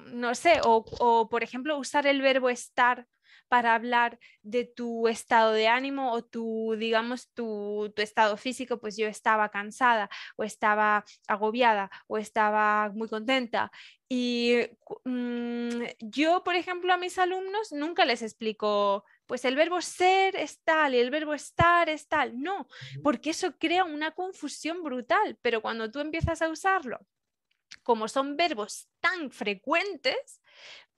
[0.08, 3.08] no sé, o, o por ejemplo usar el verbo estar
[3.50, 9.08] para hablar de tu estado de ánimo o tu, digamos, tu, estado físico, pues yo
[9.08, 13.72] estaba cansada o estaba agobiada o estaba muy contenta.
[14.08, 14.56] Y
[15.04, 20.62] mm, yo, por ejemplo, a mis alumnos nunca les explico, pues el verbo ser es
[20.64, 22.40] tal y el verbo estar es tal.
[22.40, 22.68] No,
[23.04, 27.00] porque eso crea una confusión brutal, pero cuando tú empiezas a usarlo,
[27.84, 30.42] como son verbos tan frecuentes,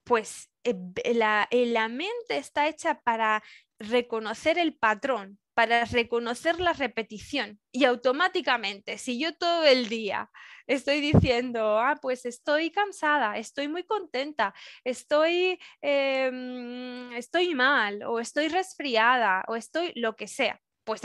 [0.04, 0.76] pues eh,
[1.14, 3.44] la, eh, la mente está hecha para
[3.80, 10.30] reconocer el patrón, para reconocer la repetición y automáticamente, si yo todo el día
[10.68, 18.48] estoy diciendo, ah, pues estoy cansada, estoy muy contenta, estoy, em, estoy mal o estoy
[18.48, 21.02] resfriada o estoy lo que sea, pues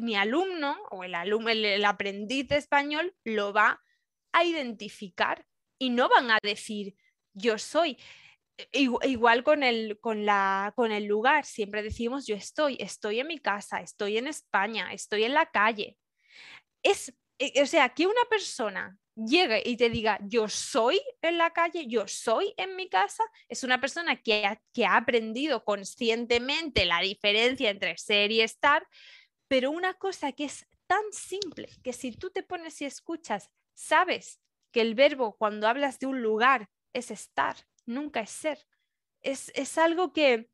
[0.00, 3.80] mi alumno o el, alumno, el aprendiz de español lo va
[4.32, 5.44] a identificar
[5.78, 6.94] y no van a decir,
[7.32, 7.98] yo soy.
[8.72, 13.38] Igual con el, con, la, con el lugar, siempre decimos yo estoy, estoy en mi
[13.38, 15.96] casa, estoy en España, estoy en la calle.
[16.82, 21.50] Es, e, o sea, que una persona llegue y te diga yo soy en la
[21.50, 26.84] calle, yo soy en mi casa, es una persona que ha, que ha aprendido conscientemente
[26.84, 28.86] la diferencia entre ser y estar,
[29.48, 34.40] pero una cosa que es tan simple que si tú te pones y escuchas, sabes
[34.72, 37.56] que el verbo cuando hablas de un lugar es estar
[37.90, 38.66] nunca es ser.
[39.22, 40.48] Es, algo que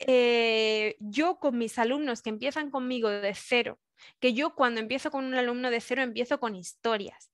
[0.00, 3.80] eh, yo con mis alumnos que empiezan conmigo de cero,
[4.20, 7.32] que yo cuando empiezo con un alumno de cero empiezo con historias,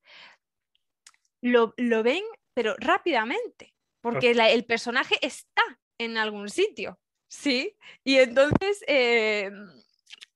[1.40, 2.22] lo, ven,
[2.54, 5.62] pero rápidamente, porque el personaje está
[5.98, 7.76] en algún sitio, ¿sí?
[8.04, 9.50] Y entonces, eh,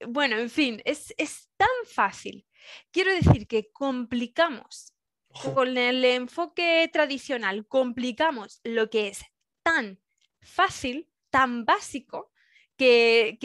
[0.09, 2.45] bueno, en fin, es, es tan fácil.
[2.91, 4.96] Quiero decir que complicamos
[5.55, 9.23] con el enfoque tradicional complicamos lo que es
[9.63, 10.01] tan
[10.41, 12.33] fácil, tan básico,
[12.77, 13.39] que,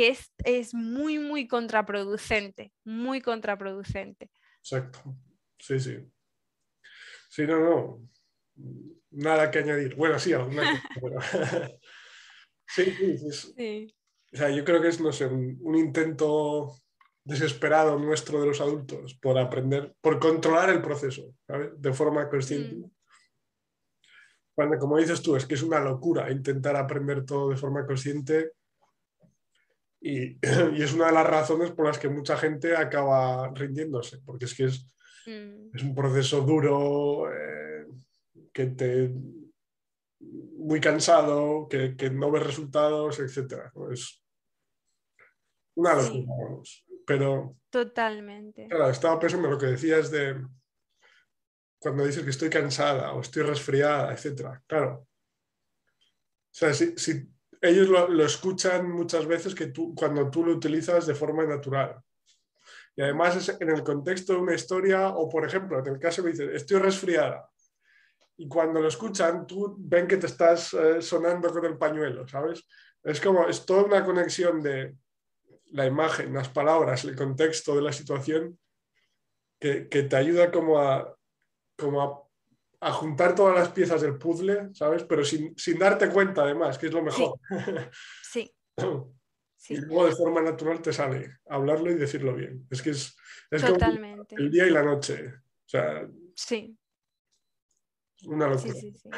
[0.44, 4.30] es, muy, muy contraproducente, muy contraproducente.
[4.60, 5.16] Exacto,
[5.58, 5.98] sí, sí.
[7.30, 8.10] Sí, no, no,
[9.12, 9.96] nada que añadir.
[9.96, 10.64] Bueno, sí, alguna
[12.68, 13.96] sí, sí, sí.
[14.34, 16.76] O sea, yo creo que es, no sé, un, intento
[17.24, 21.70] desesperado nuestro de los adultos por aprender, por controlar el proceso, ¿sabes?
[21.80, 22.76] De forma consciente.
[22.76, 22.92] Mm.
[24.56, 28.52] Cuando, como dices tú, es que es una locura intentar aprender todo de forma consciente
[30.02, 34.56] y, es una de las razones por las que mucha gente acaba rindiéndose, porque es
[34.56, 34.86] que es,
[35.28, 35.76] mm.
[35.76, 37.88] es un proceso duro, eh,
[38.52, 39.14] que te
[40.20, 43.72] muy cansado, que, no ves resultados, etc.
[43.92, 44.24] Es
[45.76, 46.62] una locura,
[47.12, 47.58] Pero.
[47.70, 48.68] Totalmente.
[48.70, 50.46] Claro, estaba pensando en lo que decías de
[51.78, 54.62] cuando dices que estoy cansada o estoy resfriada, etc.
[54.66, 55.08] Claro.
[56.00, 56.94] O sea, si,
[57.62, 62.02] ellos lo, escuchan muchas veces que tú, cuando tú lo utilizas de forma natural.
[62.96, 66.24] Y además es en el contexto de una historia, o por ejemplo, en el caso
[66.24, 67.50] me dices, estoy resfriada.
[68.38, 72.66] Y cuando lo escuchan, tú ven que te estás eh, sonando con el pañuelo, ¿sabes?
[73.04, 74.96] Es como, es toda una conexión de
[75.72, 78.60] la imagen, las palabras, el contexto de la situación,
[79.60, 81.16] que, que te ayuda como a,
[81.78, 82.32] como a
[82.82, 85.04] a juntar todas las piezas del puzzle, ¿sabes?
[85.04, 87.40] Pero sin, darte cuenta, además, que es lo mejor.
[88.24, 88.52] Sí.
[89.70, 92.66] Y luego de forma natural te sale hablarlo y decirlo bien.
[92.72, 93.16] Es que es,
[93.48, 94.34] Totalmente.
[94.36, 95.28] el día y la noche.
[95.28, 96.76] O sea, sí.
[98.26, 98.74] Una locura.
[98.74, 99.10] Sí, sí,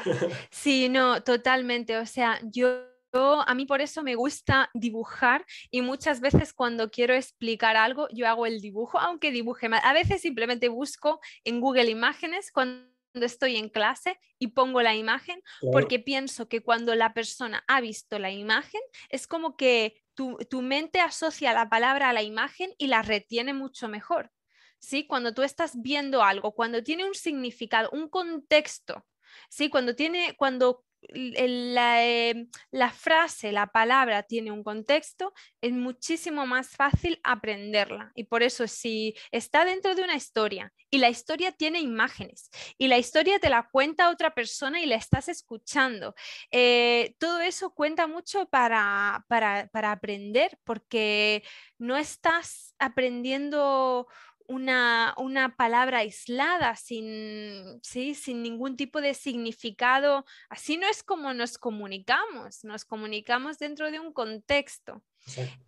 [0.52, 0.90] sí.
[0.90, 1.98] no, totalmente.
[1.98, 7.14] O sea, yo a mí por eso me gusta dibujar y muchas veces cuando quiero
[7.14, 9.82] explicar algo yo hago el dibujo, aunque dibuje mal.
[9.84, 15.42] A veces simplemente busco en Google Imágenes cuando estoy en clase y pongo la imagen,
[15.72, 21.00] porque pienso que cuando la persona ha visto la imagen, es como que tu, mente
[21.00, 24.32] asocia la palabra a la imagen y la retiene mucho mejor.
[24.80, 25.08] ¿Sí?
[25.08, 29.06] Cuando tú estás viendo algo, cuando tiene un significado, un contexto,
[29.50, 29.70] ¿sí?
[29.70, 37.20] Cuando tiene, cuando Em, la, frase, la palabra tiene un contexto, es muchísimo más fácil
[37.24, 38.12] aprenderla.
[38.16, 42.88] Y por eso si está dentro de una historia y la historia tiene imágenes y
[42.88, 46.16] la historia te la cuenta otra persona y la estás escuchando,
[46.52, 51.44] eh, todo eso cuenta mucho para, para, para aprender porque
[51.78, 54.08] no estás aprendiendo
[54.54, 58.16] una, palabra aislada, sin, ¿sí?
[58.16, 60.26] sin ningún tipo de significado.
[60.50, 65.04] Así no es como nos comunicamos, nos comunicamos dentro de un contexto.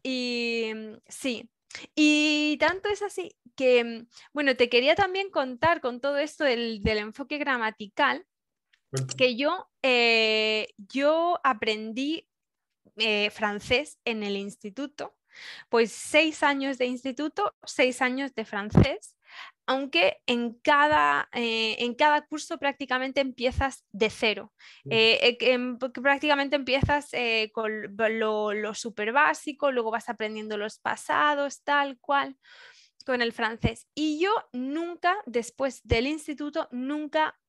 [0.04, 0.72] Y
[1.08, 1.50] sí,
[1.96, 7.38] y tanto es así que, bueno, te quería también contar con todo esto del, enfoque
[7.38, 8.26] gramatical,
[9.18, 12.30] que yo, eh, yo aprendí
[12.98, 15.16] eh, francés en el instituto
[15.70, 19.16] pues seis años de instituto, seis años de francés,
[19.68, 24.54] aunque en cada, eh, en cada curso prácticamente empiezas de cero.
[24.90, 25.60] Eh, eh,
[26.02, 27.10] prácticamente empiezas
[27.52, 32.38] con lo, lo súper básico, luego vas aprendiendo los pasados, tal cual,
[33.06, 33.88] con el francés.
[33.96, 37.40] Y yo nunca, después del instituto, nunca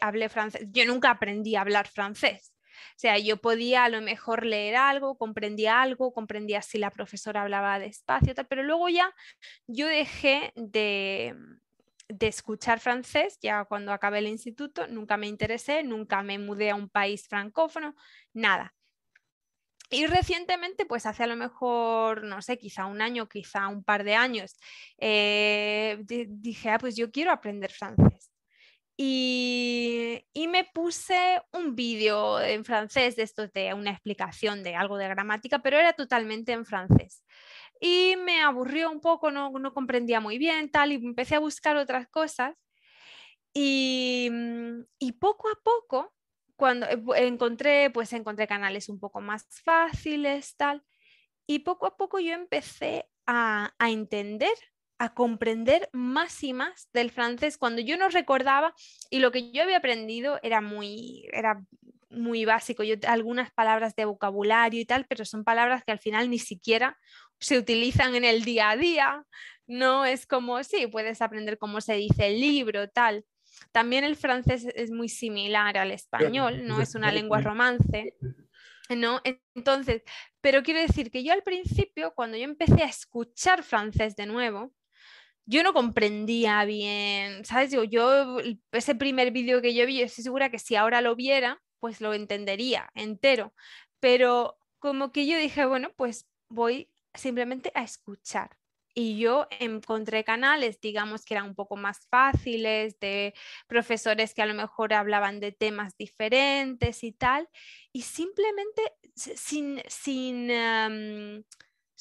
[0.00, 0.68] hablé francés.
[0.70, 2.52] Yo nunca aprendí a hablar francés.
[2.90, 7.42] O sea, yo podía a lo mejor leer algo, comprendía algo, comprendía si la profesora
[7.42, 9.14] hablaba despacio, tal, pero luego ya
[9.66, 11.36] yo dejé de,
[12.20, 16.88] escuchar francés, ya cuando acabé el instituto, nunca me interesé, nunca me mudé a un
[16.88, 17.94] país francófono,
[18.32, 18.74] nada.
[19.90, 24.04] Y recientemente, pues hace a lo mejor, no sé, quizá un año, quizá un par
[24.04, 24.56] de años,
[24.98, 28.31] eh, dije, ah, pues yo quiero aprender francés.
[29.04, 35.08] Y, me puse un vídeo en francés de esto de una explicación de algo de
[35.08, 37.24] gramática, pero era totalmente en francés.
[37.80, 41.76] Y me aburrió un poco, no, no comprendía muy bien, tal, y empecé a buscar
[41.76, 42.54] otras cosas.
[43.52, 44.30] Y,
[45.00, 46.14] y poco a poco,
[46.54, 50.84] cuando eh, encontré, pues encontré canales un poco más fáciles, tal,
[51.46, 54.54] y poco a poco yo empecé a, a entender
[55.02, 58.72] a comprender más y más del francés cuando yo no recordaba
[59.10, 61.60] y lo que yo había aprendido era muy, era
[62.08, 62.84] muy básico.
[62.84, 66.96] Yo, algunas palabras de vocabulario y tal, pero son palabras que al final ni siquiera
[67.40, 69.24] se utilizan en el día a día.
[69.66, 73.24] No es como, sí, puedes aprender cómo se dice el libro, tal.
[73.72, 78.14] También el francés es muy similar al español, no es una lengua romance.
[78.88, 79.20] ¿no?
[79.56, 80.02] Entonces,
[80.40, 84.72] pero quiero decir que yo al principio, cuando yo empecé a escuchar francés de nuevo,
[85.46, 87.70] yo no comprendía bien, ¿sabes?
[87.72, 88.38] Yo, yo
[88.72, 92.14] ese primer vídeo que yo vi, estoy segura que si ahora lo viera, pues lo
[92.14, 93.54] entendería entero,
[94.00, 98.50] pero como que yo dije, bueno, pues voy simplemente a escuchar.
[98.94, 103.32] Y yo encontré canales, digamos, que eran un poco más fáciles, de
[103.66, 107.48] profesores que a lo mejor hablaban de temas diferentes y tal,
[107.92, 108.82] y simplemente
[109.14, 110.50] sin, sin,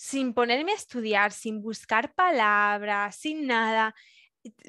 [0.01, 3.93] sin ponerme a estudiar, sin buscar palabras, sin nada,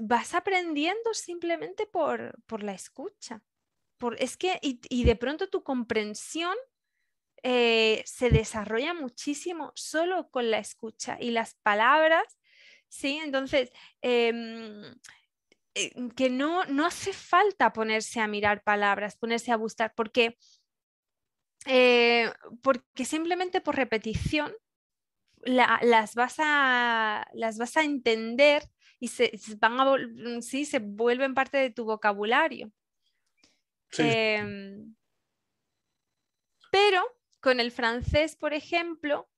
[0.02, 3.42] vas aprendiendo simplemente por, por la escucha.
[3.96, 6.54] Por, es que, y, y de pronto tu comprensión
[7.42, 12.38] eh, se desarrolla muchísimo solo con la escucha y las palabras,
[12.90, 13.18] ¿sí?
[13.24, 13.72] Entonces,
[14.02, 14.84] em,
[15.74, 20.36] eh, que no, no hace falta ponerse a mirar palabras, ponerse a buscar, porque,
[21.64, 22.30] eh,
[22.62, 24.52] porque simplemente por repetición
[25.42, 28.62] las, vas a, las vas a entender
[28.98, 29.96] y se, van a,
[30.40, 32.72] sí, se vuelven parte de tu vocabulario.
[33.98, 34.94] Em,
[36.70, 37.02] pero
[37.40, 39.28] con el francés, por ejemplo,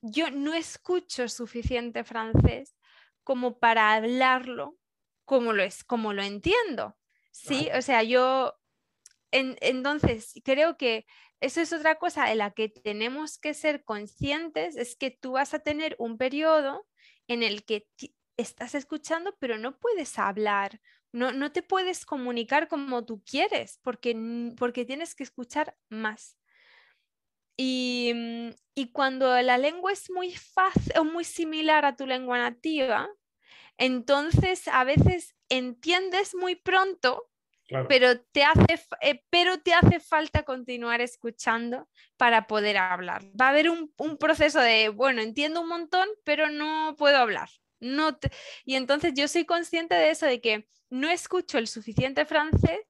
[0.00, 2.76] yo no escucho suficiente francés
[3.22, 4.78] como para hablarlo
[5.24, 6.96] como lo es, como lo entiendo.
[7.30, 8.58] Sí, o sea, yo
[9.30, 11.06] entonces creo que
[11.40, 15.54] eso es otra cosa en la que tenemos que ser conscientes, es que tú vas
[15.54, 16.86] a tener un periodo
[17.28, 17.86] en el que
[18.36, 20.80] estás escuchando, pero no puedes hablar,
[21.12, 26.38] no, no te puedes comunicar como tú quieres, porque, porque tienes que escuchar más.
[27.58, 33.08] Mm, y, cuando la lengua es muy fácil o muy similar a tu lengua nativa,
[33.78, 37.28] entonces a veces entiendes muy pronto,
[37.88, 43.22] pero, te hace, eh, pero te hace falta continuar escuchando para poder hablar.
[43.40, 47.48] Va a haber un, proceso de, bueno, entiendo un montón, pero no puedo hablar.
[47.80, 48.18] No
[48.64, 52.80] Y entonces yo soy consciente de eso, de que no escucho el suficiente francés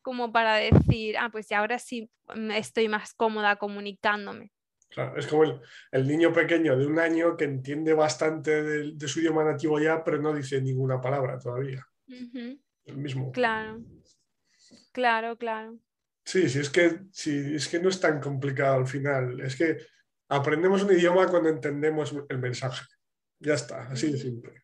[0.00, 2.10] como para decir, ah, pues ahora sí
[2.54, 4.52] estoy más cómoda comunicándome.
[4.88, 9.44] Claro, es como el, niño pequeño de un año que entiende bastante de, su idioma
[9.44, 11.86] nativo ya, pero no dice ninguna palabra todavía.
[12.84, 13.32] El mismo.
[13.32, 13.80] Claro,
[14.92, 15.78] claro, claro.
[16.24, 19.40] Sí, sí, es que, sí, es que no es tan complicado al final.
[19.40, 19.78] Es que
[20.28, 22.84] aprendemos un idioma cuando entendemos el mensaje.
[23.38, 24.62] Ya está, así de simple.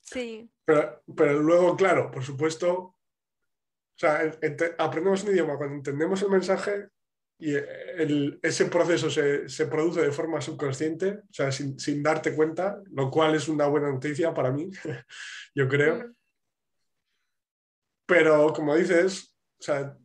[0.00, 0.48] Sí.
[0.64, 2.96] Pero, pero luego, claro, por supuesto, o
[3.98, 4.32] sea,
[4.78, 6.88] aprendemos un idioma cuando entendemos el mensaje
[7.38, 7.54] y
[8.42, 13.48] ese proceso se, produce de forma subconsciente, o sea, sin, darte cuenta, lo cual es
[13.48, 14.70] una buena noticia para mí,
[15.54, 16.14] yo creo.
[18.06, 19.96] Pero como dices, o sea,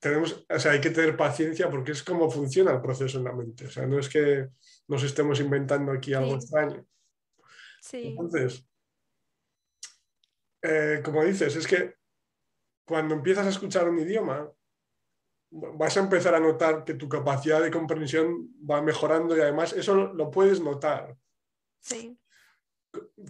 [0.00, 3.32] tenemos, o sea, hay que tener paciencia porque es como funciona el proceso en la
[3.32, 3.66] mente.
[3.66, 4.48] O sea, no es que
[4.88, 6.84] nos estemos inventando aquí algo extraño.
[7.80, 8.08] Sí.
[8.08, 8.66] Entonces,
[10.62, 11.94] eh, como dices, es que
[12.84, 14.50] cuando empiezas a escuchar un idioma,
[15.50, 19.94] vas a empezar a notar que tu capacidad de comprensión va mejorando y además eso
[19.94, 21.16] lo puedes notar.
[21.80, 22.18] Sí.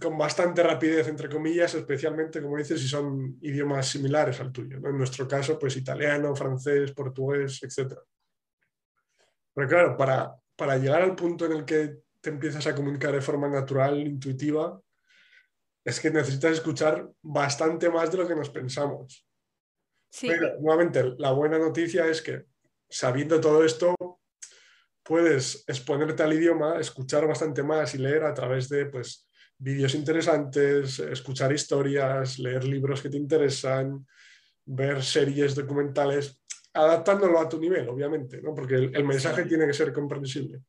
[0.00, 4.78] Con bastante rapidez, entre comillas, especialmente, como dices, si son idiomas similares al tuyo.
[4.78, 7.94] En nuestro caso, pues italiano, francés, portugués, etc.
[9.54, 13.20] Pero claro, para, para llegar al punto en el que te empiezas a comunicar de
[13.20, 14.80] forma natural, intuitiva,
[15.84, 19.26] es que necesitas escuchar bastante más de lo que nos pensamos.
[20.20, 22.46] Pero nuevamente, la buena noticia es que
[22.88, 23.94] sabiendo todo esto,
[25.02, 29.28] puedes exponerte al idioma, escuchar bastante más y leer a través de pues,
[29.62, 34.04] vídeos interesantes, escuchar historias, leer libros que te interesan,
[34.64, 36.40] ver series documentales,
[36.74, 38.54] adaptándolo a tu nivel, obviamente, ¿no?
[38.54, 40.60] porque el, mensaje tiene que ser comprensible.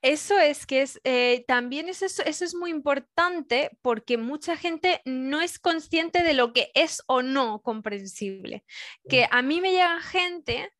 [0.00, 5.00] Eso es que es, eh, también es eso, eso es muy importante porque mucha gente
[5.04, 8.62] no es consciente de lo que es o no comprensible.
[9.08, 10.70] Que a mí me llega gente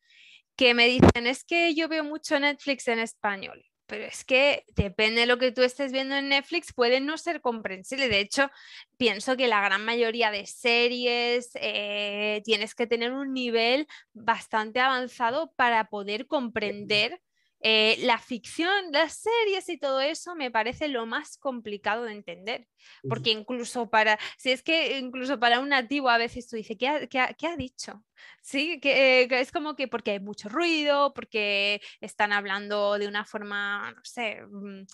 [0.55, 5.23] que me dicen, es que yo veo mucho Netflix en español pero es que depende
[5.23, 8.09] de lo que tú estés viendo en Netflix, puede no ser comprensible.
[8.09, 8.51] De hecho,
[8.99, 15.53] pienso que la gran mayoría de series eh, tienes que tener un nivel bastante avanzado
[15.57, 17.21] para poder comprender
[17.61, 22.69] eh, la ficción, las series y todo eso me parece lo más complicado de entender,
[23.09, 26.87] porque incluso para, si es que incluso para un nativo a veces tú dices, ¿qué
[26.89, 28.05] ha, dicho?
[28.43, 33.93] Sí, que, es como que porque hay mucho ruido, porque están hablando de una forma,
[33.93, 34.41] no sé.
[34.49, 34.87] Mm.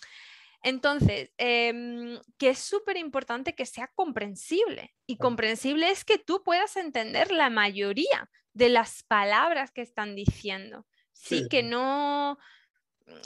[0.62, 4.94] Entonces, em, que es súper importante que sea comprensible.
[5.06, 10.86] Y comprensible es que tú puedas entender la mayoría de las palabras que están diciendo.
[11.14, 12.38] Sí, que no,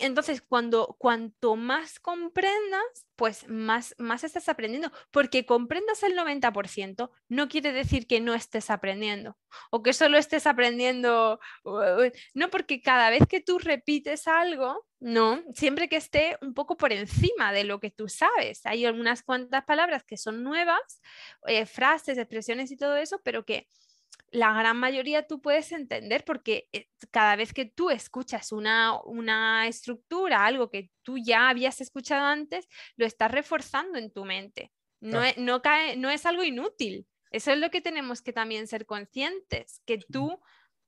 [0.01, 4.91] entonces, cuando cuanto más comprendas, pues más, más estás aprendiendo.
[5.12, 9.36] Porque comprendas el 90% no quiere decir que no estés aprendiendo
[9.70, 11.39] o que solo estés aprendiendo.
[12.34, 16.93] No, porque cada vez que tú repites algo, no, siempre que esté un poco por
[16.93, 18.66] encima de lo que tú sabes.
[18.66, 21.01] Hay algunas cuantas palabras que son nuevas,
[21.47, 23.68] eh, frases, expresiones y todo eso, pero que
[24.31, 29.66] la gran mayoría tú puedes entender porque eh, cada vez que tú escuchas una, una,
[29.66, 34.72] estructura, algo que tú ya habías escuchado antes, lo estás reforzando en tu mente.
[35.01, 37.07] No, es, no, cae, no es algo inútil.
[37.31, 40.41] Eso es lo que tenemos que también ser conscientes, que tú,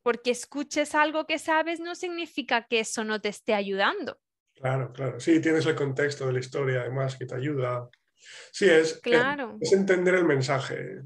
[0.02, 4.18] porque escuches algo que sabes, no significa que eso no te esté ayudando.
[4.54, 5.20] Claro, claro.
[5.20, 7.88] Sí, tienes el contexto de la historia además que te ayuda.
[8.52, 9.56] Sí, es, claro.
[9.60, 11.02] es entender el mensaje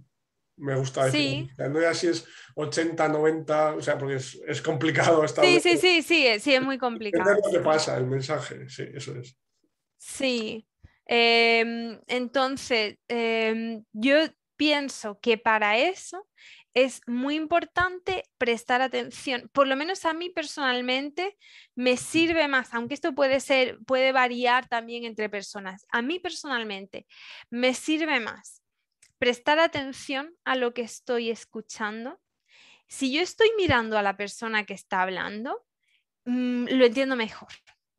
[0.56, 1.48] me gusta decir.
[1.58, 6.26] No es así es 80, 90, o sea, porque es, complicado Sí, sí, sí, sí,
[6.40, 7.30] sí, es muy complicado.
[7.30, 9.36] Entender lo que pasa, el mensaje, sí, eso es.
[9.98, 10.66] Sí.
[11.06, 14.16] Em, entonces, em, yo
[14.56, 16.26] pienso que para eso
[16.72, 19.48] es muy importante prestar atención.
[19.52, 21.36] Por lo menos a mí personalmente
[21.74, 25.86] me sirve más, aunque esto puede ser, puede variar también entre personas.
[25.90, 27.06] A mí personalmente
[27.50, 28.63] me sirve más
[29.24, 32.20] prestar atención a lo que estoy escuchando.
[32.88, 35.64] Si yo estoy mirando a la persona que está hablando,
[36.26, 37.48] mm, lo entiendo mejor.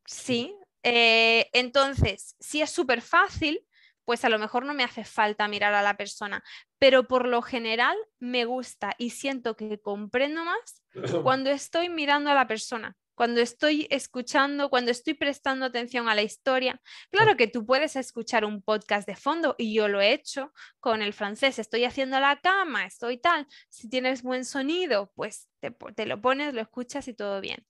[0.05, 0.55] Sí.
[0.83, 3.65] Eh, entonces, si es súper fácil,
[4.03, 6.43] pues a lo mejor no me hace falta mirar a la persona,
[6.77, 10.83] pero por lo general me gusta y siento que comprendo más
[11.23, 16.21] cuando estoy mirando a la persona cuando estoy escuchando, cuando estoy prestando atención a la
[16.21, 16.81] historia.
[17.09, 21.01] Claro que tú puedes escuchar un podcast de fondo y yo lo he hecho con
[21.01, 21.57] el francés.
[21.57, 23.47] Estoy haciendo la cama, estoy tal.
[23.69, 27.65] Si tienes buen sonido, pues te, lo pones, lo escuchas y todo bien.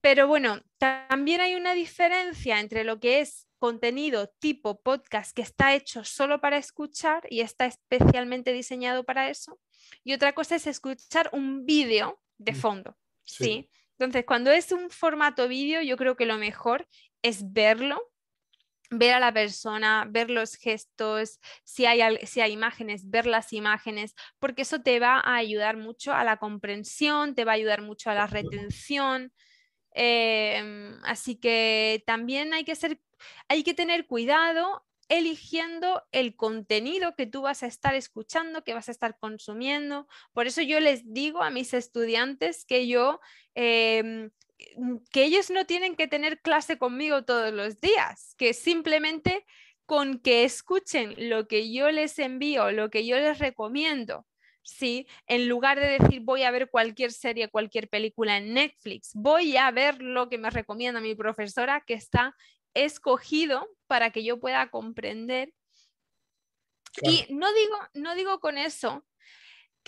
[0.00, 5.74] Pero bueno, también hay una diferencia entre lo que es contenido tipo podcast que está
[5.74, 9.60] hecho solo para escuchar y está especialmente diseñado para eso.
[10.04, 12.56] Y otra cosa es escuchar un vídeo de mm.
[12.56, 12.96] fondo.
[13.28, 13.68] ¿sí?
[13.98, 16.86] Entonces, cuando es un formato vídeo, yo creo que lo mejor
[17.22, 18.00] es verlo,
[18.90, 24.14] ver a la persona, ver los gestos, si hay, si hay imágenes, ver las imágenes,
[24.38, 28.10] porque eso te va a ayudar mucho a la comprensión, te va a ayudar mucho
[28.10, 29.32] a la retención.
[29.92, 33.00] Em, así que también hay que, ser,
[33.48, 38.88] hay que tener cuidado eligiendo el contenido que tú vas a estar escuchando, que vas
[38.88, 40.06] a estar consumiendo.
[40.32, 43.20] Por eso yo les digo a mis estudiantes que yo,
[43.54, 44.30] em,
[45.10, 49.46] que ellos no tienen que tener clase conmigo todos los días, que simplemente
[49.86, 54.26] con que escuchen lo que yo les envío, lo que yo les recomiendo,
[54.62, 55.06] ¿sí?
[55.26, 59.70] En lugar de decir voy a ver cualquier serie, cualquier película en Netflix, voy a
[59.70, 62.36] ver lo que me recomienda mi profesora que está
[62.74, 65.52] escogido para que yo pueda comprender.
[67.02, 69.04] Y no digo, no digo con eso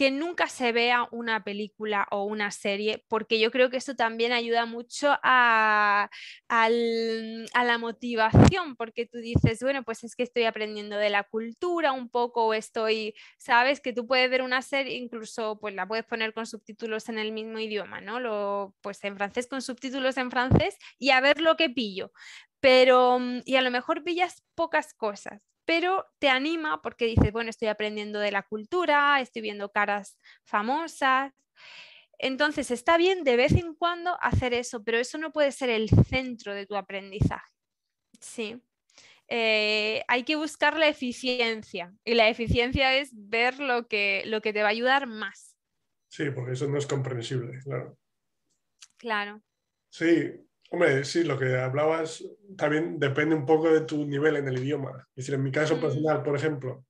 [0.01, 4.33] que nunca se vea una película o una serie, porque yo creo que eso también
[4.33, 6.09] ayuda mucho a,
[6.49, 12.09] la motivación, porque tú dices, bueno, pues es que estoy aprendiendo de la cultura un
[12.09, 16.33] poco, o estoy, sabes, que tú puedes ver una serie, incluso pues la puedes poner
[16.33, 18.21] con subtítulos en el mismo idioma, ¿no?
[18.21, 22.11] Lo, pues en francés con subtítulos en francés y a ver lo que pillo
[22.61, 27.51] pero, mm, y a lo mejor pillas pocas cosas, pero te anima porque dices, bueno,
[27.51, 31.33] estoy aprendiendo de la cultura, estoy viendo caras famosas.
[32.19, 35.89] Entonces está bien de vez en cuando hacer eso, pero eso no puede ser el
[35.89, 37.51] centro de tu aprendizaje.
[38.21, 38.61] Sí.
[39.29, 44.53] Eh, hay que buscar la eficiencia y la eficiencia es ver lo que, lo que
[44.53, 45.57] te va a ayudar más.
[46.09, 47.97] Sí, porque eso no es comprensible, claro.
[48.97, 49.41] Claro.
[49.89, 52.25] Sí, Hombre, sí, lo que hablabas
[52.57, 55.09] también depende un poco de tu nivel en el idioma.
[55.11, 55.81] Es decir, en mi caso mm.
[55.81, 56.85] personal, por ejemplo,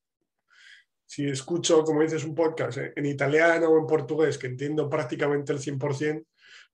[1.06, 5.58] si escucho, como dices, un podcast en italiano o en portugués, que entiendo prácticamente el
[5.58, 6.26] 100%,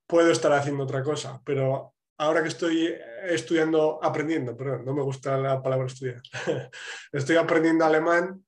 [0.05, 1.41] puedo estar haciendo otra cosa.
[1.45, 2.93] Pero ahora que estoy
[3.23, 6.21] estudiando, aprendiendo, perdón, no me gusta la palabra estudiar,
[7.13, 8.43] estoy aprendiendo alemán.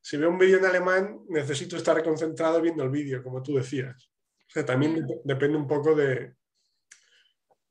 [0.00, 4.10] Si veo un vídeo en alemán, necesito estar concentrado viendo el vídeo, como tú decías.
[4.48, 5.20] O sea, también mm.
[5.22, 6.32] depende un poco de,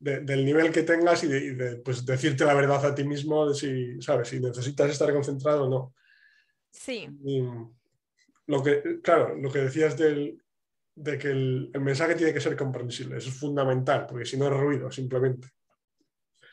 [0.00, 4.00] del nivel que tengas y de, pues, decirte la verdad a ti mismo de si,
[4.00, 4.28] ¿sabes?
[4.28, 5.94] Si necesitas estar concentrado o no.
[6.72, 7.06] Sí.
[8.46, 10.42] lo que, claro, lo que decías del,
[10.94, 14.54] de que el, mensaje tiene que ser comprensible, eso es fundamental, porque si no es
[14.54, 15.48] ruido, simplemente.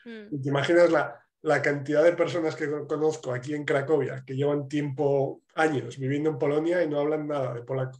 [0.04, 0.42] Mm.
[0.42, 5.42] ¿Te imaginas la, la, cantidad de personas que conozco aquí en Cracovia que llevan tiempo,
[5.54, 7.98] años viviendo en Polonia y no hablan nada de polaco?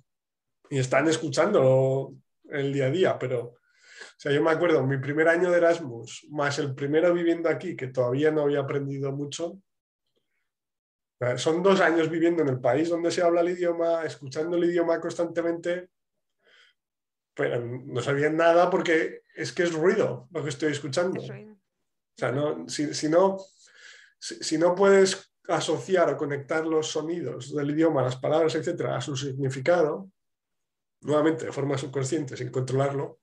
[0.68, 2.14] Y están escuchando
[2.50, 3.54] el día a día, pero
[4.20, 7.86] sea, yo me acuerdo, mi primer año de Erasmus, más el primero viviendo aquí, que
[7.86, 9.62] todavía no había aprendido mucho.
[11.36, 15.00] Son dos años viviendo en el país donde se habla el idioma, escuchando el idioma
[15.00, 15.90] constantemente,
[17.32, 21.20] pero no sabía nada porque es que es ruido lo que estoy escuchando.
[21.20, 21.24] O
[22.16, 23.38] sea, no, si, no,
[24.18, 29.16] si, no puedes asociar o conectar los sonidos del idioma, las palabras, etcétera, a su
[29.16, 30.10] significado,
[31.02, 33.20] nuevamente de forma subconsciente, sin controlarlo,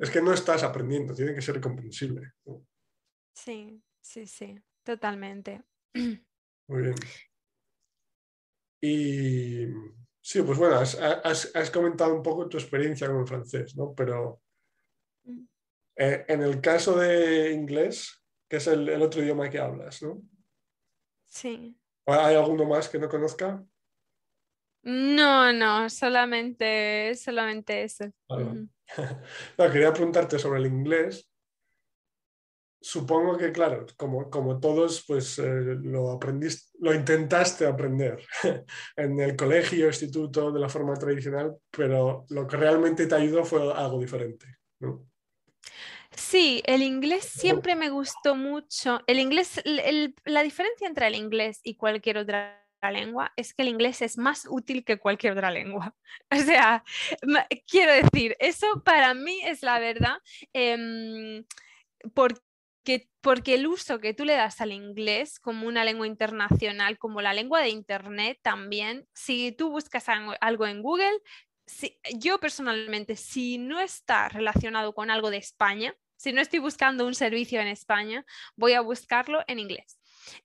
[0.00, 2.32] es que no estás aprendiendo, tiene que ser comprensible.
[3.34, 5.62] Sí, sí, sí, totalmente.
[5.94, 6.94] Muy bien.
[8.80, 9.66] Y
[10.20, 13.92] sí, pues bueno, has, comentado un poco tu experiencia con el francés, ¿no?
[13.94, 14.40] Pero
[15.24, 15.44] mm.
[15.96, 20.22] eh, en el caso de inglés, que es el, el, otro idioma que hablas, ¿no?
[21.26, 21.76] Sí.
[22.06, 23.64] ¿Hay alguno más que no conozca?
[24.82, 28.06] No, no, solamente, solamente eso.
[29.58, 31.30] no, quería preguntarte sobre el inglés.
[32.80, 38.24] Supongo que, claro, como, como todos, pues eh, lo aprendiste, lo intentaste aprender
[38.96, 43.72] en el colegio, instituto, de la forma tradicional, pero lo que realmente te ayudó fue
[43.72, 44.46] algo diferente,
[44.78, 45.08] ¿no?
[46.16, 49.00] Sí, el inglés siempre me gustó mucho.
[49.06, 49.62] El inglés,
[50.24, 54.46] la diferencia entre el inglés y cualquier otra lengua es que el inglés es más
[54.48, 55.94] útil que cualquier otra lengua.
[56.30, 56.84] O sea,
[57.66, 60.18] quiero decir, eso para mí es la verdad,
[60.52, 61.44] em,
[62.14, 67.20] porque, porque el uso que tú le das al inglés como una lengua internacional, como
[67.20, 71.18] la lengua de Internet también, si tú buscas algo en Google,
[72.16, 77.14] yo personalmente, si no está relacionado con algo de España, si no estoy buscando un
[77.14, 78.24] servicio en España,
[78.56, 79.98] voy a buscarlo en inglés.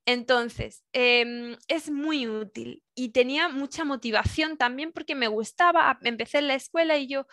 [0.05, 6.47] Entonces, em, es muy útil y tenía mucha motivación también porque me gustaba, empecé en
[6.47, 7.25] la escuela y yo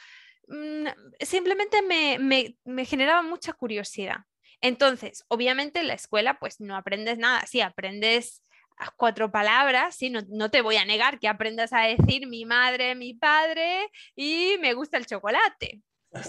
[0.48, 0.86] mm,
[1.20, 2.18] simplemente me,
[2.64, 4.18] me, generaba mucha curiosidad.
[4.61, 8.42] Entonces, obviamente en la escuela pues no aprendes nada, sí, aprendes
[8.96, 12.94] cuatro palabras, sí, no, no, te voy a negar que aprendas a decir mi madre,
[12.94, 15.82] mi padre y me gusta el chocolate,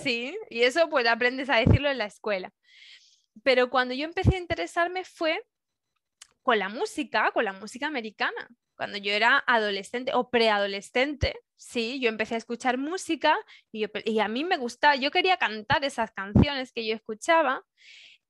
[0.04, 2.52] sí, y eso pues aprendes a decirlo en la escuela.
[3.44, 5.42] Pero cuando yo empecé a interesarme fue
[6.44, 8.50] con la música, con la música americana.
[8.76, 13.38] Cuando yo era adolescente o preadolescente, sí, yo empecé a escuchar música
[13.72, 13.86] y,
[14.20, 17.64] a mí me gustaba, yo quería cantar esas canciones que yo escuchaba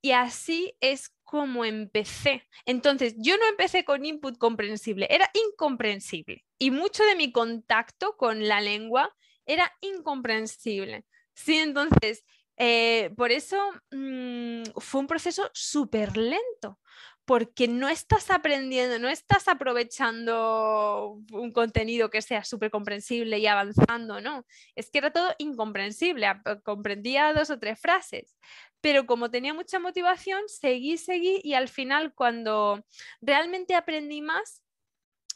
[0.02, 2.44] y así es como empecé.
[2.66, 6.44] Entonces, yo no empecé con input comprensible, era incomprensible.
[6.60, 11.06] Y mucho de mi contacto con la lengua era incomprensible.
[11.34, 12.26] Sí, entonces,
[12.58, 13.58] eh, por eso
[13.92, 16.80] mm, fue un proceso súper lento,
[17.26, 24.22] porque no estás aprendiendo, no estás aprovechando un contenido que sea súper comprensible y avanzando,
[24.22, 24.46] no.
[24.76, 26.28] Es que era todo incomprensible,
[26.64, 28.36] comprendía dos o tres frases,
[28.82, 32.84] pero como tenía mucha motivación, seguí, seguí y al final cuando
[33.22, 34.64] realmente aprendí más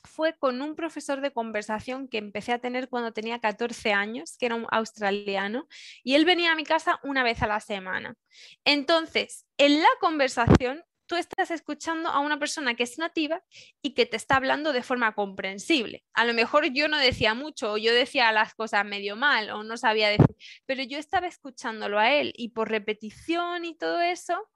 [0.06, 4.46] fue con un profesor de conversación que empecé a tener cuando tenía 14 años, que
[4.46, 5.68] era un australiano,
[6.04, 8.16] y él venía a mi casa una vez a la semana.
[8.64, 13.44] Entonces, en la conversación tú estás escuchando a una persona que es nativa
[13.82, 16.04] y que te está hablando de forma comprensible.
[16.14, 19.64] A lo mejor yo no decía mucho o yo decía las cosas medio mal o
[19.64, 20.36] no sabía decir,
[20.66, 24.50] pero yo estaba escuchándolo a él y por repetición y todo eso,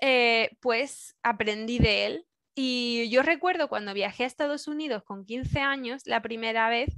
[0.00, 2.26] eh, pues aprendí de él.
[2.54, 6.90] Y yo recuerdo cuando viajé a Estados Unidos con 15 años, la primera vez,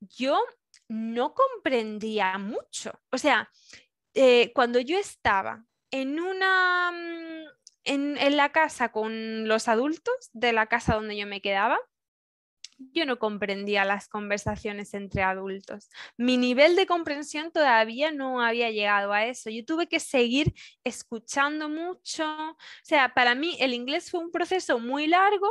[0.00, 0.40] yo
[0.88, 2.92] no comprendía mucho.
[3.10, 3.50] O sea,
[4.14, 6.92] eh, cuando yo estaba en una
[7.90, 11.78] en, la casa con los adultos de la casa donde yo me quedaba,
[12.78, 15.90] yo no comprendía las conversaciones entre adultos.
[16.16, 19.50] Mi nivel de comprensión todavía no había llegado a eso.
[19.50, 22.24] Yo tuve que seguir escuchando mucho.
[22.24, 25.48] O sea, para mí el inglés fue un proceso muy largo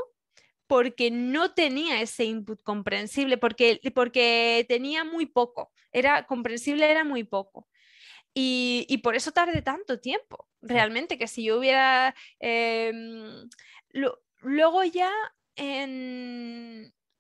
[0.65, 5.71] porque no tenía ese input comprensible, porque, porque tenía muy poco.
[5.91, 7.67] Era comprensible, era muy poco.
[8.33, 12.15] Y, por eso tardé tanto tiempo, realmente, que si yo hubiera...
[12.39, 13.49] Em,
[14.41, 15.11] luego ya,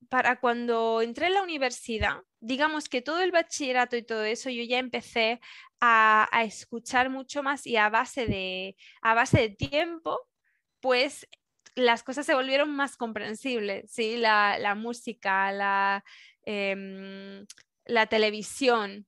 [0.09, 4.63] para cuando entré en la universidad, digamos que todo el bachillerato y todo eso, yo
[4.63, 5.39] ya empecé
[5.81, 10.19] a, escuchar mucho más y a base de, a base de tiempo,
[10.79, 11.27] pues
[11.75, 14.17] las cosas se volvieron más comprensibles, ¿sí?
[14.17, 16.03] La, música, la,
[16.43, 17.45] em,
[17.85, 19.07] la televisión,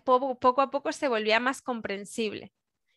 [0.00, 2.52] poco, a poco se volvía más comprensible.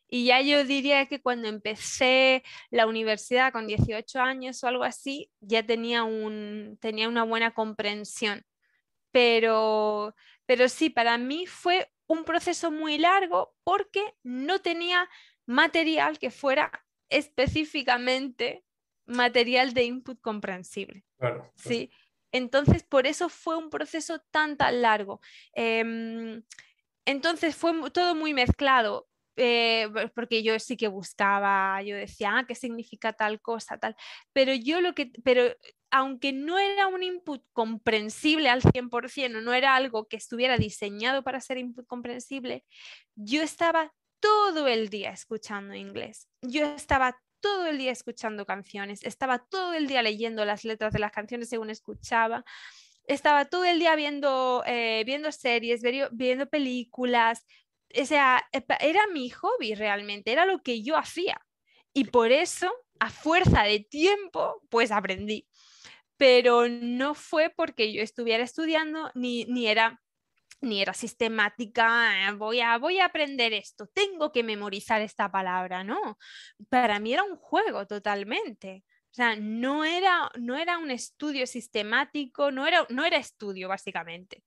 [0.09, 5.29] Y ya yo diría que cuando empecé la universidad con 18 años o algo así,
[5.41, 8.45] ya tenía, un, tenía una buena comprensión.
[9.11, 15.09] Pero, pero sí, para mí fue un proceso muy largo porque no tenía
[15.45, 16.71] material que fuera
[17.09, 18.63] específicamente
[19.05, 21.03] material de input comprensible.
[21.55, 21.91] Sí.
[22.31, 25.21] Entonces, por eso fue un proceso tan, tan largo.
[25.53, 26.43] Em,
[27.07, 29.07] entonces, fue todo muy mezclado.
[29.39, 33.95] Eh, porque yo sí que buscaba, yo decía, ah, ¿qué significa tal cosa, tal?
[34.33, 35.55] Pero yo lo que, pero
[35.91, 41.39] aunque no era un input comprensible al 100%, no era algo que estuviera diseñado para
[41.39, 42.65] ser input comprensible,
[43.15, 46.27] yo estaba todo el día escuchando inglés.
[46.41, 50.99] Yo estaba todo el día escuchando canciones, estaba todo el día leyendo las letras de
[50.99, 52.43] las canciones según escuchaba,
[53.07, 55.81] estaba todo el día viendo, eh, viendo series,
[56.11, 57.45] viendo películas.
[57.99, 58.45] O sea,
[58.79, 61.41] era mi hobby realmente, era lo que yo hacía.
[61.93, 65.47] Y por eso, a fuerza de tiempo, pues aprendí.
[66.17, 70.01] Pero no fue porque yo estuviera estudiando ni, ni era
[70.61, 75.83] ni era sistemática, eh, voy a, voy a aprender esto, tengo que memorizar esta palabra,
[75.83, 76.17] no.
[76.69, 78.83] Para mí era un juego totalmente.
[79.11, 84.43] O sea, no era, no era un estudio sistemático, no era, no era estudio básicamente.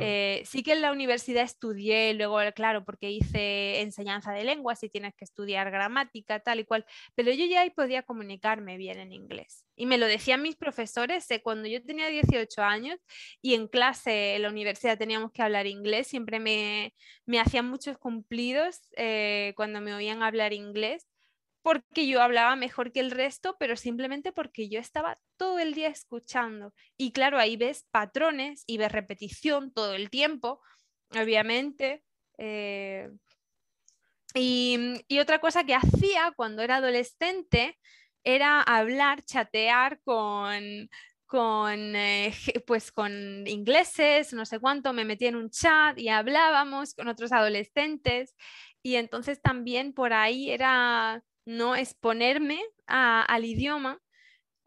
[0.00, 4.90] Eh, sí que en la universidad estudié, luego, claro, porque hice enseñanza de lenguas y
[4.90, 6.84] tienes que estudiar gramática, tal y cual,
[7.14, 9.64] pero yo ya ahí podía comunicarme bien en inglés.
[9.74, 12.98] Y me lo decían mis profesores eh, cuando yo tenía 18 años
[13.40, 16.94] y en clase en la universidad teníamos que hablar inglés, siempre me,
[17.26, 21.08] me hacían muchos cumplidos eh, cuando me oían hablar inglés
[21.62, 25.88] porque yo hablaba mejor que el resto, pero simplemente porque yo estaba todo el día
[25.88, 26.74] escuchando.
[26.96, 30.60] Y claro, ahí ves patrones y ves repetición todo el tiempo,
[31.10, 32.02] obviamente.
[32.38, 33.10] Eh,
[34.34, 37.78] y, otra cosa que hacía cuando era adolescente
[38.24, 40.88] era hablar, chatear con,
[41.26, 42.32] con, eh,
[42.66, 47.32] pues con ingleses, no sé cuánto, me metía en un chat y hablábamos con otros
[47.32, 48.34] adolescentes
[48.82, 54.00] y entonces también por ahí era no exponerme al idioma,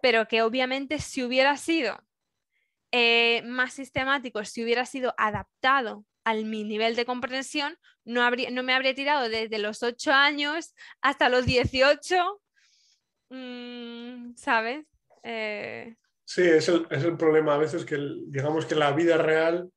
[0.02, 1.98] pero que obviamente si hubiera sido
[2.92, 8.64] eh, más sistemático, si hubiera sido adaptado al mi nivel de comprensión, no, habría, no
[8.64, 12.42] me habría tirado desde los 8 años hasta los 18,
[13.30, 14.86] mm, ¿sabes?
[15.24, 17.98] Eh, sí, es el, problema a veces que
[18.28, 19.70] digamos que la vida real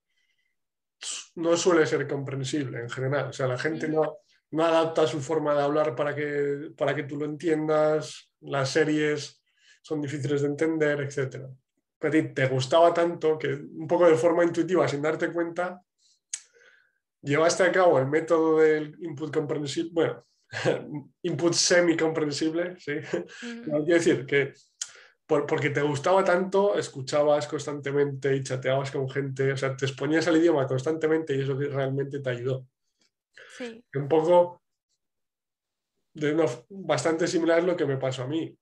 [1.35, 3.29] no suele ser comprensible en general.
[3.29, 4.19] O sea, la gente no,
[4.51, 9.43] no adapta su forma de hablar para que, para que tú lo entiendas, las series
[9.83, 11.47] son difíciles de entender, etc.
[11.99, 15.83] Pero te gustaba tanto que un poco de forma intuitiva, sin darte cuenta,
[17.23, 20.27] llevaste a cabo el método del input comprensible, bueno,
[21.23, 22.93] input semi-comprensible, ¿sí?
[23.41, 24.55] quiero decir que
[25.29, 30.39] porque te gustaba tanto, escuchabas constantemente y chateabas con gente, o sea, te exponías al
[30.39, 32.67] idioma constantemente y eso realmente te ayudó.
[33.95, 34.63] Un poco
[36.69, 38.57] bastante similar lo que me pasó a mí.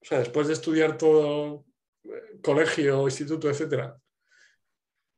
[0.00, 1.64] O sea, después de estudiar todo,
[2.04, 3.96] eh, colegio, instituto, etcétera,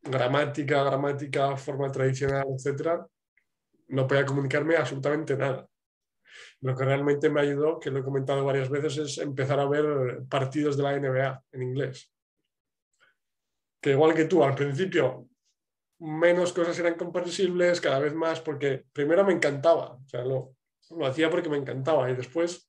[0.02, 3.06] gramática, gramática, forma tradicional, etcétera,
[3.88, 5.68] no podía comunicarme absolutamente nada.
[6.62, 10.22] Lo que realmente me ayudó, que lo he comentado varias veces, es empezar a ver
[10.28, 12.10] partidos de la NBA en inglés.
[13.80, 15.28] Que igual que tú, al principio
[16.02, 20.56] menos cosas eran comprensibles, cada vez más, porque primero me encantaba, o sea, lo,
[20.90, 22.68] lo hacía porque me encantaba y después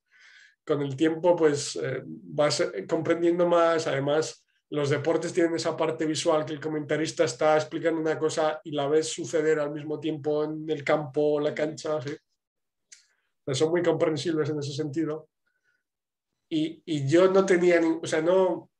[0.64, 6.06] con el tiempo pues eh, vas eh, comprendiendo más, además los deportes tienen esa parte
[6.06, 10.44] visual que el comentarista está explicando una cosa y la ves suceder al mismo tiempo
[10.44, 12.16] en el campo, la cancha, ¿sí?
[13.54, 15.30] son muy comprensibles en ese sentido.
[16.50, 18.72] Y, y yo no tenía, o sea, no,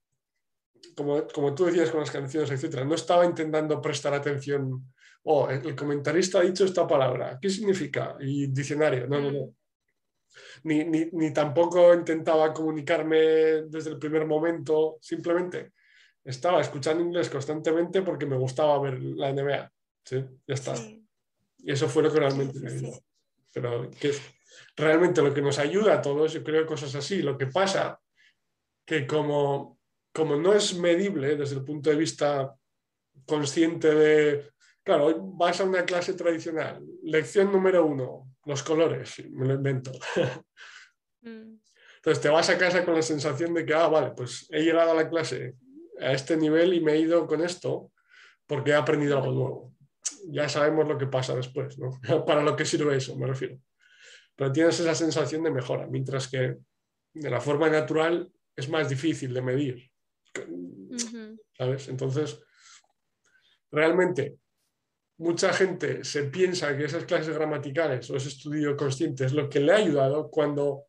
[0.96, 4.94] como, como tú decías con las canciones, etcétera, no estaba intentando prestar atención.
[5.24, 8.18] Oh, el comentarista ha dicho esta palabra, ¿qué significa?
[8.20, 9.46] Y diccionario, no, no, no.
[9.46, 9.56] Mm.
[10.64, 13.18] Ni, ni, ni, tampoco intentaba comunicarme
[13.68, 15.74] desde el primer momento, simplemente
[16.24, 19.72] estaba escuchando inglés constantemente porque me gustaba ver la NBA.
[20.04, 20.24] ¿sí?
[20.48, 20.74] Ya está.
[21.58, 23.04] Y eso fue lo que realmente me ayudó.
[23.52, 24.12] Pero que
[24.76, 27.22] realmente lo que nos ayuda a todos, yo creo cosas así.
[27.22, 28.00] Lo que pasa
[28.86, 29.80] que como
[30.14, 32.56] como no es medible desde el punto de vista
[33.26, 34.52] consciente de,
[34.84, 39.92] claro, vas a una clase tradicional, lección número uno, los colores, me lo invento.
[41.26, 41.58] Mm.
[42.04, 44.92] Entonces te vas a casa con la sensación de que, ah, vale, pues he llegado
[44.92, 45.56] a la clase
[46.02, 47.94] a este nivel y me he ido con esto
[48.46, 49.74] porque he aprendido algo nuevo.
[50.28, 52.02] Ya sabemos lo que pasa después, ¿no?
[52.26, 53.58] Para lo que sirve eso, me refiero.
[54.36, 56.58] Pero tienes esa sensación de mejora, mientras que
[57.14, 59.93] de la forma natural es más difícil de medir.
[61.58, 61.88] ¿Sabes?
[61.88, 62.40] Entonces,
[63.72, 64.38] realmente,
[65.18, 69.60] mucha gente se piensa que esas clases gramaticales o ese estudio consciente es lo que
[69.60, 70.86] le ha ayudado cuando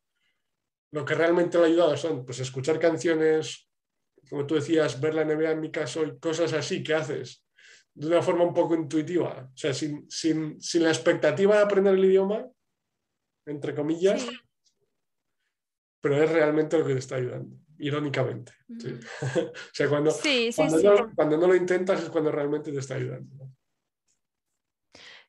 [0.92, 3.68] lo que realmente le ha ayudado son pues, escuchar canciones,
[4.28, 7.44] como tú decías, ver la NBA en mi caso y cosas así que haces
[7.94, 10.08] de una forma un poco intuitiva, o sea, sin,
[10.74, 12.44] la expectativa de aprender el idioma,
[13.46, 14.26] entre comillas,
[16.00, 18.52] pero es realmente lo que te está ayudando, irónicamente.
[18.68, 20.12] o sea, cuando,
[21.14, 23.50] cuando, no, lo intentas es cuando realmente te está ayudando.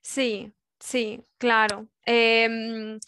[0.02, 1.88] Sí, sí, claro.
[2.06, 3.00] Em,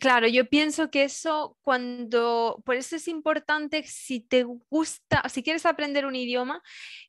[0.00, 5.66] claro, yo pienso que eso cuando, por eso es importante si te gusta, si quieres
[5.66, 6.62] aprender un idioma,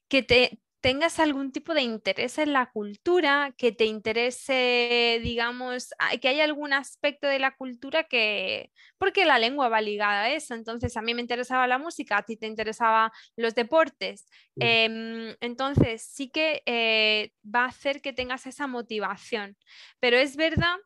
[0.08, 5.90] que te, tengas algún tipo de interés en la cultura, que te interese, digamos,
[6.22, 10.54] que haya algún aspecto de la cultura que, porque la lengua va ligada a eso,
[10.54, 14.26] entonces a mí me interesaba la música, a ti te interesaba los deportes,
[14.58, 19.58] em, entonces sí que eh, va a hacer que tengas esa motivación,
[20.00, 20.78] pero es verdad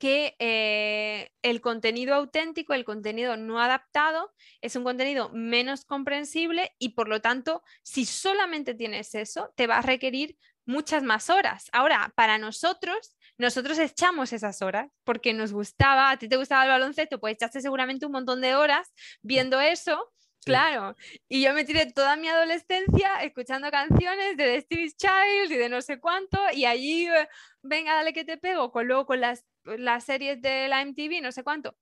[0.00, 4.32] que eh, el contenido auténtico, el contenido no adaptado,
[4.62, 9.78] es un contenido menos comprensible y por lo tanto, si solamente tienes eso, te va
[9.78, 11.68] a requerir muchas más horas.
[11.72, 16.70] Ahora, para nosotros, nosotros echamos esas horas porque nos gustaba, a ti te gustaba el
[16.70, 20.10] baloncesto, pues echaste seguramente un montón de horas viendo eso
[20.44, 20.96] Claro,
[21.28, 25.82] y yo me tiré toda mi adolescencia escuchando canciones de Destiny's Child y de no
[25.82, 27.28] sé cuánto, y allí, eh,
[27.62, 31.32] venga, dale que te pego, con luego con las, las series de la MTV, no
[31.32, 31.76] sé cuánto.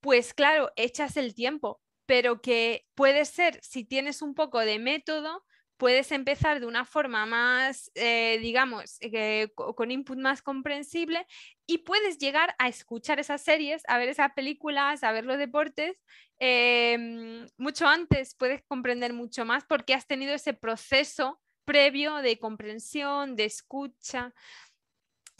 [0.00, 5.44] Pues claro, echas el tiempo, pero que puede ser, si tienes un poco de método,
[5.76, 11.26] puedes empezar de una forma más, eh, digamos, eh, con input más comprensible
[11.66, 15.96] y puedes llegar a escuchar esas series, a ver esas películas, a ver los deportes
[16.38, 23.36] em, mucho antes, puedes comprender mucho más porque has tenido ese proceso previo de comprensión,
[23.36, 24.34] de escucha.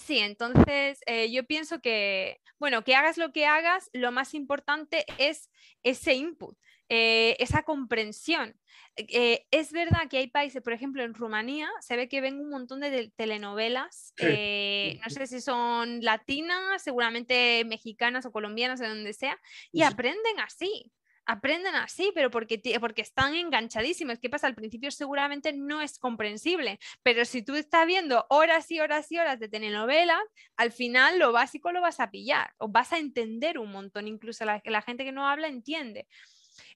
[0.04, 5.04] Sí, entonces eh, yo pienso que, bueno, que hagas lo que hagas, lo más importante
[5.18, 5.48] es
[5.84, 6.56] ese input.
[6.88, 8.54] Eh, esa comprensión.
[8.96, 12.50] Eh, es verdad que hay países, por ejemplo, en Rumanía se ve que ven un
[12.50, 19.40] montón de telenovelas, no sé si son latinas, seguramente mexicanas o colombianas, de donde sea,
[19.70, 20.92] y aprenden así
[21.26, 24.18] aprenden así, pero porque, porque están enganchadísimos.
[24.18, 24.46] ¿Qué pasa?
[24.46, 29.18] Al principio seguramente no es comprensible, pero si tú estás viendo horas y horas y
[29.18, 30.20] horas de telenovela,
[30.56, 34.44] al final lo básico lo vas a pillar o vas a entender un montón, incluso
[34.44, 36.06] la, la gente que no habla entiende.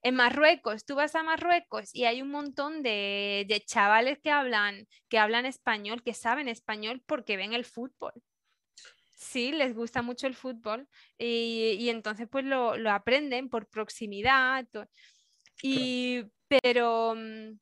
[0.02, 5.18] En Marruecos, tú vas a Marruecos y hay un montón de, chavales que hablan, que
[5.18, 8.12] hablan español, que saben español porque ven el fútbol.
[9.16, 10.86] Sí, les gusta mucho el fútbol
[11.18, 14.66] y, entonces pues lo, aprenden por proximidad.
[15.62, 17.58] Y, pero, mm,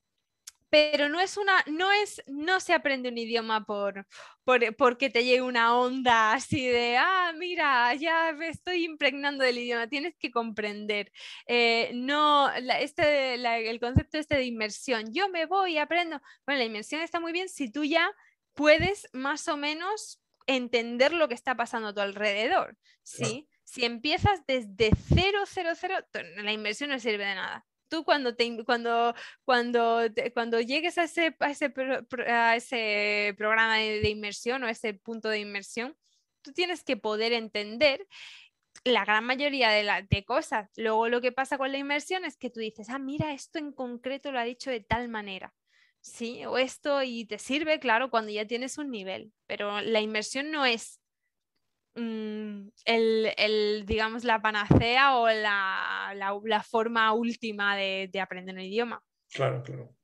[0.69, 4.05] pero no es una, no es, no se aprende un idioma por,
[4.43, 9.59] por porque te llegue una onda así de, ah, mira, ya me estoy impregnando del
[9.59, 11.13] idioma, tienes que comprender.
[11.47, 12.51] Eh, no,
[12.81, 16.21] este, el concepto este de inmersión, yo me voy y aprendo.
[16.47, 18.11] Bueno, la inmersión está muy bien si tú ya
[18.55, 23.49] puedes más o menos entender lo que está pasando a tu alrededor, ¿sí?
[23.65, 27.65] Si empiezas desde cero, cero, cero, la inmersión no sirve de nada
[27.95, 29.15] tú cuando, te, cuando,
[29.45, 30.01] cuando,
[30.33, 31.73] cuando llegues a ese, a ese,
[32.27, 35.97] a ese programa de, inmersión o ese punto de inmersión,
[36.43, 38.07] tú tienes que poder entender
[38.85, 40.71] la gran mayoría de, la, de cosas.
[40.77, 43.73] Luego lo que pasa con la inmersión es que tú dices, ah, mira, esto en
[43.73, 45.55] concreto lo ha dicho de tal manera.
[46.05, 50.51] Sí, o esto y te sirve, claro, cuando ya tienes un nivel, pero la inmersión
[50.51, 51.01] no es
[51.97, 59.03] Mm, el, digamos, la panacea o la, forma última de, aprender un idioma.
[59.33, 59.95] Claro, claro.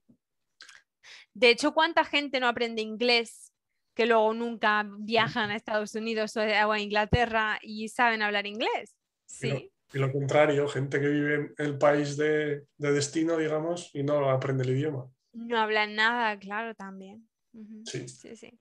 [1.34, 3.52] De hecho, ¿cuánta gente no aprende inglés
[3.94, 8.96] que luego nunca viajan a Estados Unidos o a Inglaterra y saben hablar inglés?
[9.26, 9.72] Sí.
[9.92, 14.62] Y lo, contrario, gente que vive en el país de, destino, digamos, y no aprende
[14.62, 15.10] el idioma.
[15.32, 17.28] No hablan nada, claro, también.
[17.84, 18.08] sí.
[18.08, 18.60] sí, sí.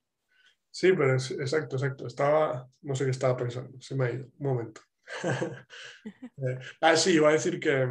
[0.71, 2.07] Sí, pero es, exacto, exacto.
[2.07, 4.25] Estaba, no sé qué estaba pensando, se me ha ido.
[4.37, 4.81] Un momento.
[6.41, 7.85] Eh, ah, sí, iba a decir que,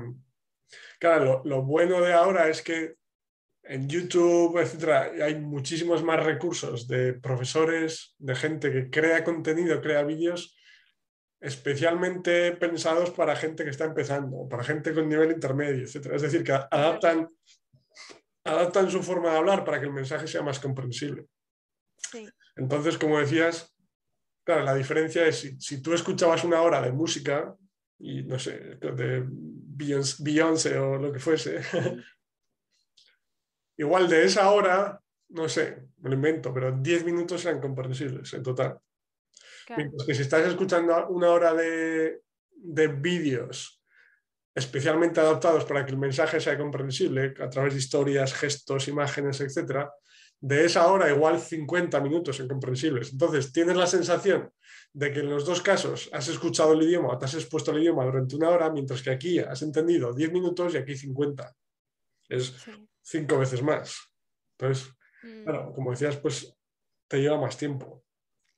[0.98, 2.94] claro, lo, bueno de ahora es que
[3.64, 10.02] en YouTube, etcétera, hay muchísimos más recursos de profesores, de gente que crea contenido, crea
[10.04, 10.58] vídeos
[11.40, 16.16] especialmente pensados para gente que está empezando, para gente con nivel intermedio, etcétera.
[16.16, 17.28] Es decir, que adaptan,
[18.48, 21.26] adaptan su forma de hablar para que el mensaje sea más comprensible.
[21.96, 22.28] Sí.
[22.56, 23.74] Entonces, como decías,
[24.44, 27.54] claro, la diferencia es si, tú escuchabas una hora de música
[27.98, 31.60] y no sé, de Beyoncé o lo que fuese,
[33.76, 38.42] igual de esa hora no sé, me lo invento, pero 10 minutos sean comprensibles en
[38.42, 38.80] total.
[39.76, 43.77] Mientras que si estás escuchando una hora de, de vídeos
[44.58, 49.88] especialmente adaptados para que el mensaje sea comprensible a través de historias, gestos, imágenes, etc.,
[50.40, 53.12] de esa hora igual 50 minutos son comprensibles.
[53.12, 54.52] Entonces, tienes la sensación
[54.92, 57.82] de que en los dos casos has escuchado el idioma o te has expuesto el
[57.82, 61.54] idioma durante una hora, mientras que aquí has entendido 10 minutos y aquí 50.
[62.28, 62.54] Es
[63.02, 63.96] cinco veces más.
[64.58, 64.92] Entonces,
[65.22, 65.74] mm.
[65.74, 66.54] como decías, pues
[67.08, 68.04] te lleva más tiempo.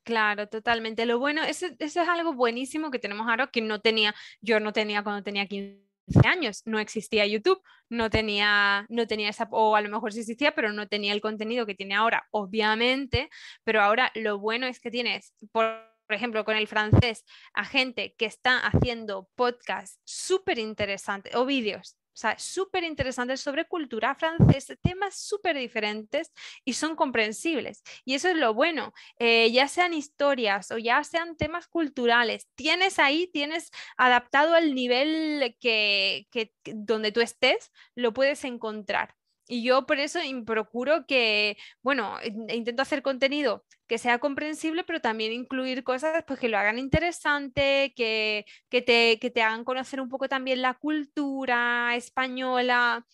[0.03, 1.05] Claro, totalmente.
[1.05, 5.03] Lo bueno, eso, es algo buenísimo que tenemos ahora que no tenía, yo no tenía
[5.03, 5.90] cuando tenía 15
[6.25, 10.53] años, no existía YouTube, no tenía, no tenía esa, o a lo mejor sí existía,
[10.53, 13.29] pero no tenía el contenido que tiene ahora, obviamente,
[13.63, 17.23] pero ahora lo bueno es que tienes, por por ejemplo, con el francés,
[17.53, 23.65] a gente que está haciendo podcasts súper interesantes o vídeos o sea, súper interesantes sobre
[23.65, 26.31] cultura francesa, temas súper diferentes
[26.65, 27.83] y son comprensibles.
[28.05, 32.99] Y eso es lo bueno, eh, ya sean historias o ya sean temas culturales, tienes
[32.99, 39.15] ahí, tienes adaptado al nivel que, que donde tú estés, lo puedes encontrar.
[39.51, 45.33] Y yo por eso procuro que, bueno, intento hacer contenido que sea comprensible, pero también
[45.33, 50.07] incluir cosas pues, que lo hagan interesante, que, que, te, que te hagan conocer un
[50.07, 53.05] poco también la cultura española,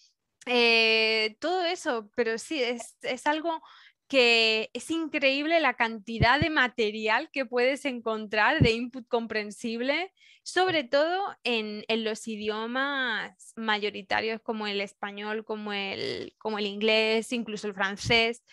[0.46, 3.60] eh, todo eso, pero sí, es, es algo
[4.08, 11.22] que es increíble la cantidad de material que puedes encontrar de input comprensible, sobre todo
[11.44, 18.44] en, los idiomas mayoritarios como el español, como el, como el inglés, incluso el francés.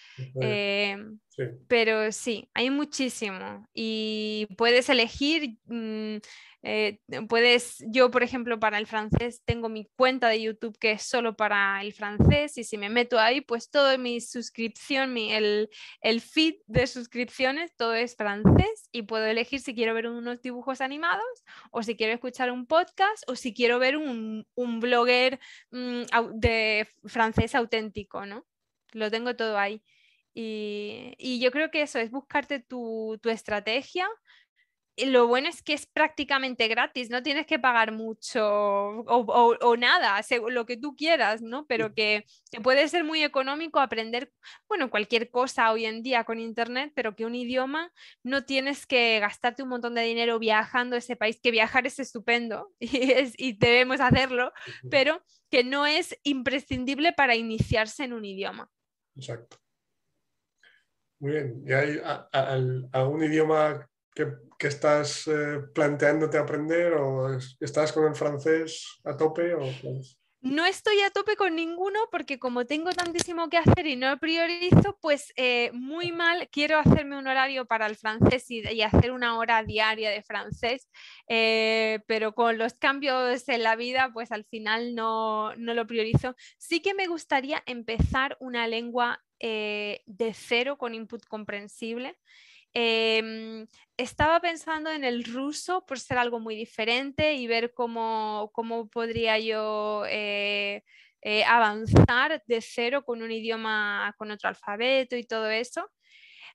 [0.40, 0.96] Eh,
[1.68, 5.56] pero sí, hay muchísimo y puedes elegir...
[5.66, 6.16] Mm,
[6.66, 6.98] eh,
[7.28, 11.36] puedes, yo por ejemplo para el francés tengo mi cuenta de YouTube que es solo
[11.36, 15.68] para el francés y si me meto ahí pues todo mi suscripción, mi, el,
[16.00, 20.80] el feed de suscripciones, todo es francés y puedo elegir si quiero ver unos dibujos
[20.80, 25.38] animados o si quiero escuchar un podcast o si quiero ver un, un blogger
[25.70, 28.46] mm, de francés auténtico, ¿no?
[28.92, 29.82] Lo tengo todo ahí.
[30.32, 34.08] Y, y, yo creo que eso es buscarte tu, tu estrategia,
[34.96, 40.66] lo bueno es que es prácticamente gratis, no tienes que pagar mucho o, nada, lo
[40.66, 41.66] que tú quieras, ¿no?
[41.66, 42.24] Pero que,
[42.62, 44.32] puede ser muy económico aprender,
[44.68, 47.92] bueno, cualquier cosa hoy en día con Internet, pero que un idioma
[48.22, 51.98] no tienes que gastarte un montón de dinero viajando a ese país, que viajar es
[51.98, 53.00] estupendo y,
[53.36, 54.52] y debemos hacerlo,
[54.90, 58.70] pero que no es imprescindible para iniciarse en un idioma.
[59.16, 59.58] Exacto.
[61.20, 61.62] Muy bien.
[61.66, 62.00] ¿Y hay
[62.92, 64.32] algún idioma que,
[64.68, 69.54] estás eh, planteándote aprender o estás con el francés a tope?
[69.54, 69.64] O,
[70.40, 74.98] No estoy a tope con ninguno porque como tengo tantísimo que hacer y no priorizo,
[75.00, 79.62] pues eh, muy mal quiero hacerme un horario para el francés y, hacer una hora
[79.62, 80.88] diaria de francés,
[81.28, 86.36] eh, pero con los cambios en la vida, pues al final no, no lo priorizo.
[86.58, 92.16] Sí que me gustaría empezar una lengua de cero con input comprensible.
[92.76, 93.66] Em,
[93.96, 99.38] estaba pensando en el ruso por ser algo muy diferente y ver cómo, cómo podría
[99.38, 100.82] yo eh,
[101.22, 105.88] eh, avanzar de cero con un idioma, con otro alfabeto y todo eso.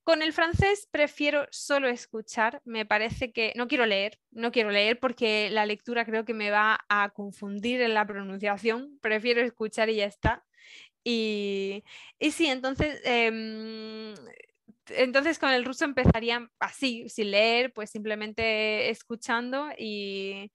[0.04, 5.00] Con el francés prefiero solo escuchar, me parece que no quiero leer, no quiero leer
[5.00, 9.98] porque la lectura creo que me va a confundir en la pronunciación, prefiero escuchar y
[9.98, 10.46] ya está.
[11.04, 11.84] Y,
[12.20, 14.14] y sí, entonces em,
[14.92, 20.52] entonces con el ruso empezaría así, sin leer, pues simplemente escuchando y,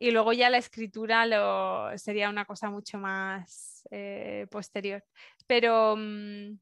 [0.00, 5.02] luego ya la escritura lo, sería una cosa mucho más eh, posterior.
[5.46, 6.58] Pero, mm,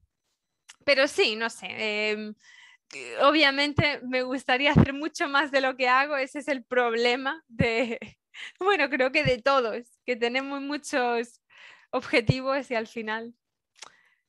[0.85, 1.67] pero sí, no sé.
[1.71, 2.35] Em,
[3.23, 7.99] obviamente me gustaría hacer mucho más de lo que hago, ese es el problema de,
[8.61, 11.41] bueno, creo que de todos, que tenemos muchos
[11.91, 13.35] objetivos y al final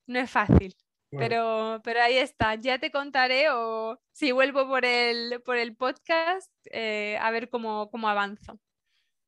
[0.08, 0.76] no es fácil.
[1.18, 6.52] Pero, pero ahí está, ya te contaré o si vuelvo por el, por el podcast
[6.72, 8.60] eh, a ver cómo, cómo, avanzo.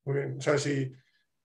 [0.05, 0.91] Muy bien, o sea, si,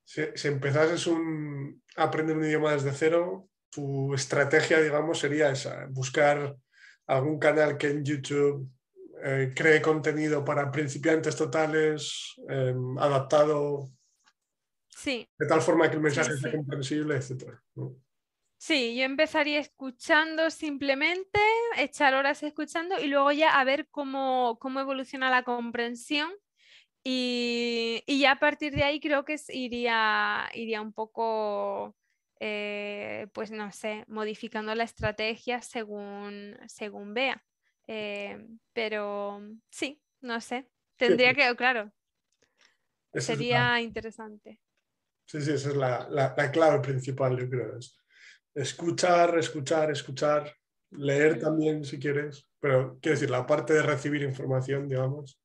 [0.04, 6.56] si, empezases un, a aprender un idioma desde cero, tu estrategia, digamos, sería esa, buscar
[7.06, 8.68] algún canal que en YouTube
[9.24, 13.90] eh, cree contenido para principiantes totales, em, adaptado
[14.88, 15.28] sí.
[15.38, 17.58] de tal forma que el mensaje sea comprensible, etc.
[18.64, 21.40] Sí, yo empezaría escuchando simplemente,
[21.78, 26.30] echar horas escuchando y luego ya a ver cómo, evoluciona la comprensión
[27.02, 31.96] y, ya a partir de ahí creo que iría, iría un poco
[32.38, 37.44] eh, pues no sé, modificando la estrategia según, según vea.
[37.88, 41.92] Eh, pero sí, no sé, tendría que, claro,
[43.12, 44.60] sería interesante.
[45.26, 47.76] Sí, sí, esa es la, clave principal, yo creo.
[47.76, 48.01] Es
[48.54, 50.54] escuchar, escuchar, escuchar,
[50.90, 55.40] leer también si quieres, pero quiero decir, la parte de recibir información, digamos,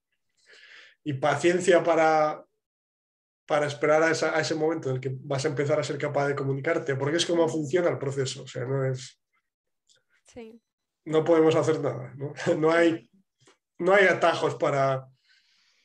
[1.03, 2.43] y paciencia para,
[3.45, 6.35] para esperar a, ese momento en el que vas a empezar a ser capaz de
[6.35, 9.21] comunicarte, porque es como funciona el proceso, o sea, no es...
[10.25, 10.61] Sí.
[11.05, 12.33] No podemos hacer nada, ¿no?
[12.57, 13.09] No hay,
[13.79, 15.07] no hay atajos para,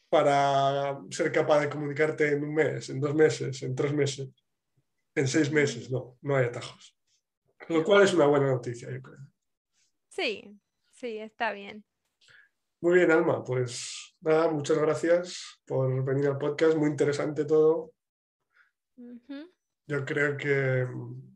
[0.09, 4.29] para ser capaz de comunicarte en un mes, en dos meses, en tres meses,
[5.15, 6.97] en seis meses, no, no hay atajos.
[7.69, 9.19] Lo cual es una buena noticia, yo creo.
[10.09, 10.59] Sí,
[10.91, 11.85] sí, está bien.
[12.81, 17.93] Muy bien, Alma, pues nada, muchas gracias por venir al podcast, muy interesante todo.
[19.87, 20.87] Yo creo que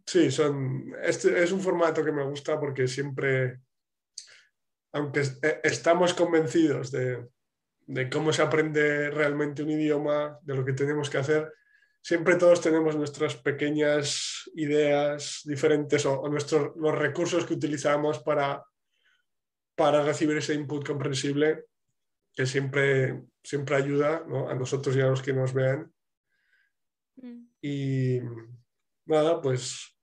[0.04, 3.60] sí, son, este es un formato que me gusta porque siempre,
[4.92, 7.28] aunque e, estamos convencidos de,
[8.10, 11.52] cómo se aprende realmente un idioma, de lo que tenemos que hacer,
[12.06, 18.64] siempre todos tenemos nuestras pequeñas ideas diferentes o, nuestros, los recursos que utilizamos para
[19.74, 21.64] para recibir ese input comprensible
[22.32, 25.92] que siempre, siempre ayuda a nosotros y a los que nos vean.
[27.16, 27.48] Mm.
[27.60, 28.20] Y
[29.06, 29.98] nada, pues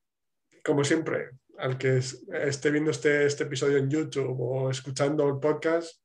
[0.61, 6.02] como siempre, al que esté viendo este, este episodio en YouTube o escuchando el podcast,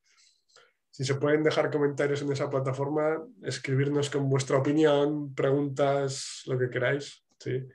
[0.91, 6.70] si se pueden dejar comentarios en esa plataforma, escribirnos con vuestra opinión, preguntas, lo que
[6.70, 7.24] queráis.
[7.39, 7.66] ¿sí?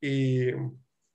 [0.00, 0.52] Y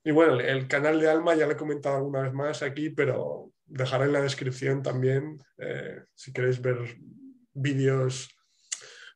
[0.06, 3.52] y bueno, el canal de Alma ya lo he comentado alguna vez más aquí, pero
[3.66, 6.98] dejaré en la descripción también eh, si queréis ver
[7.54, 8.30] vídeos.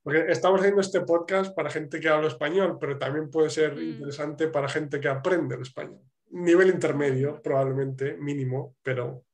[0.02, 3.82] Porque estamos haciendo este podcast para gente que habla español, pero también puede ser mm.
[3.82, 6.00] interesante para gente que aprende el español.
[6.30, 9.26] Nivel intermedio, probablemente, mínimo, pero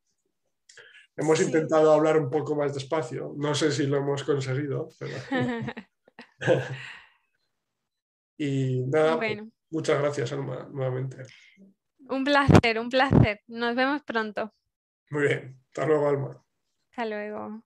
[1.16, 3.34] hemos intentado hablar un poco más despacio.
[3.38, 4.90] No sé si lo hemos conseguido.
[8.38, 9.50] y nada, bueno.
[9.72, 11.18] Muchas gracias, Alma, nuevamente.
[12.10, 13.42] Un placer, un placer.
[13.48, 14.54] Nos vemos pronto.
[15.10, 15.60] Muy bien.
[15.68, 16.46] Hasta luego, Alma.
[16.92, 17.64] Hasta luego.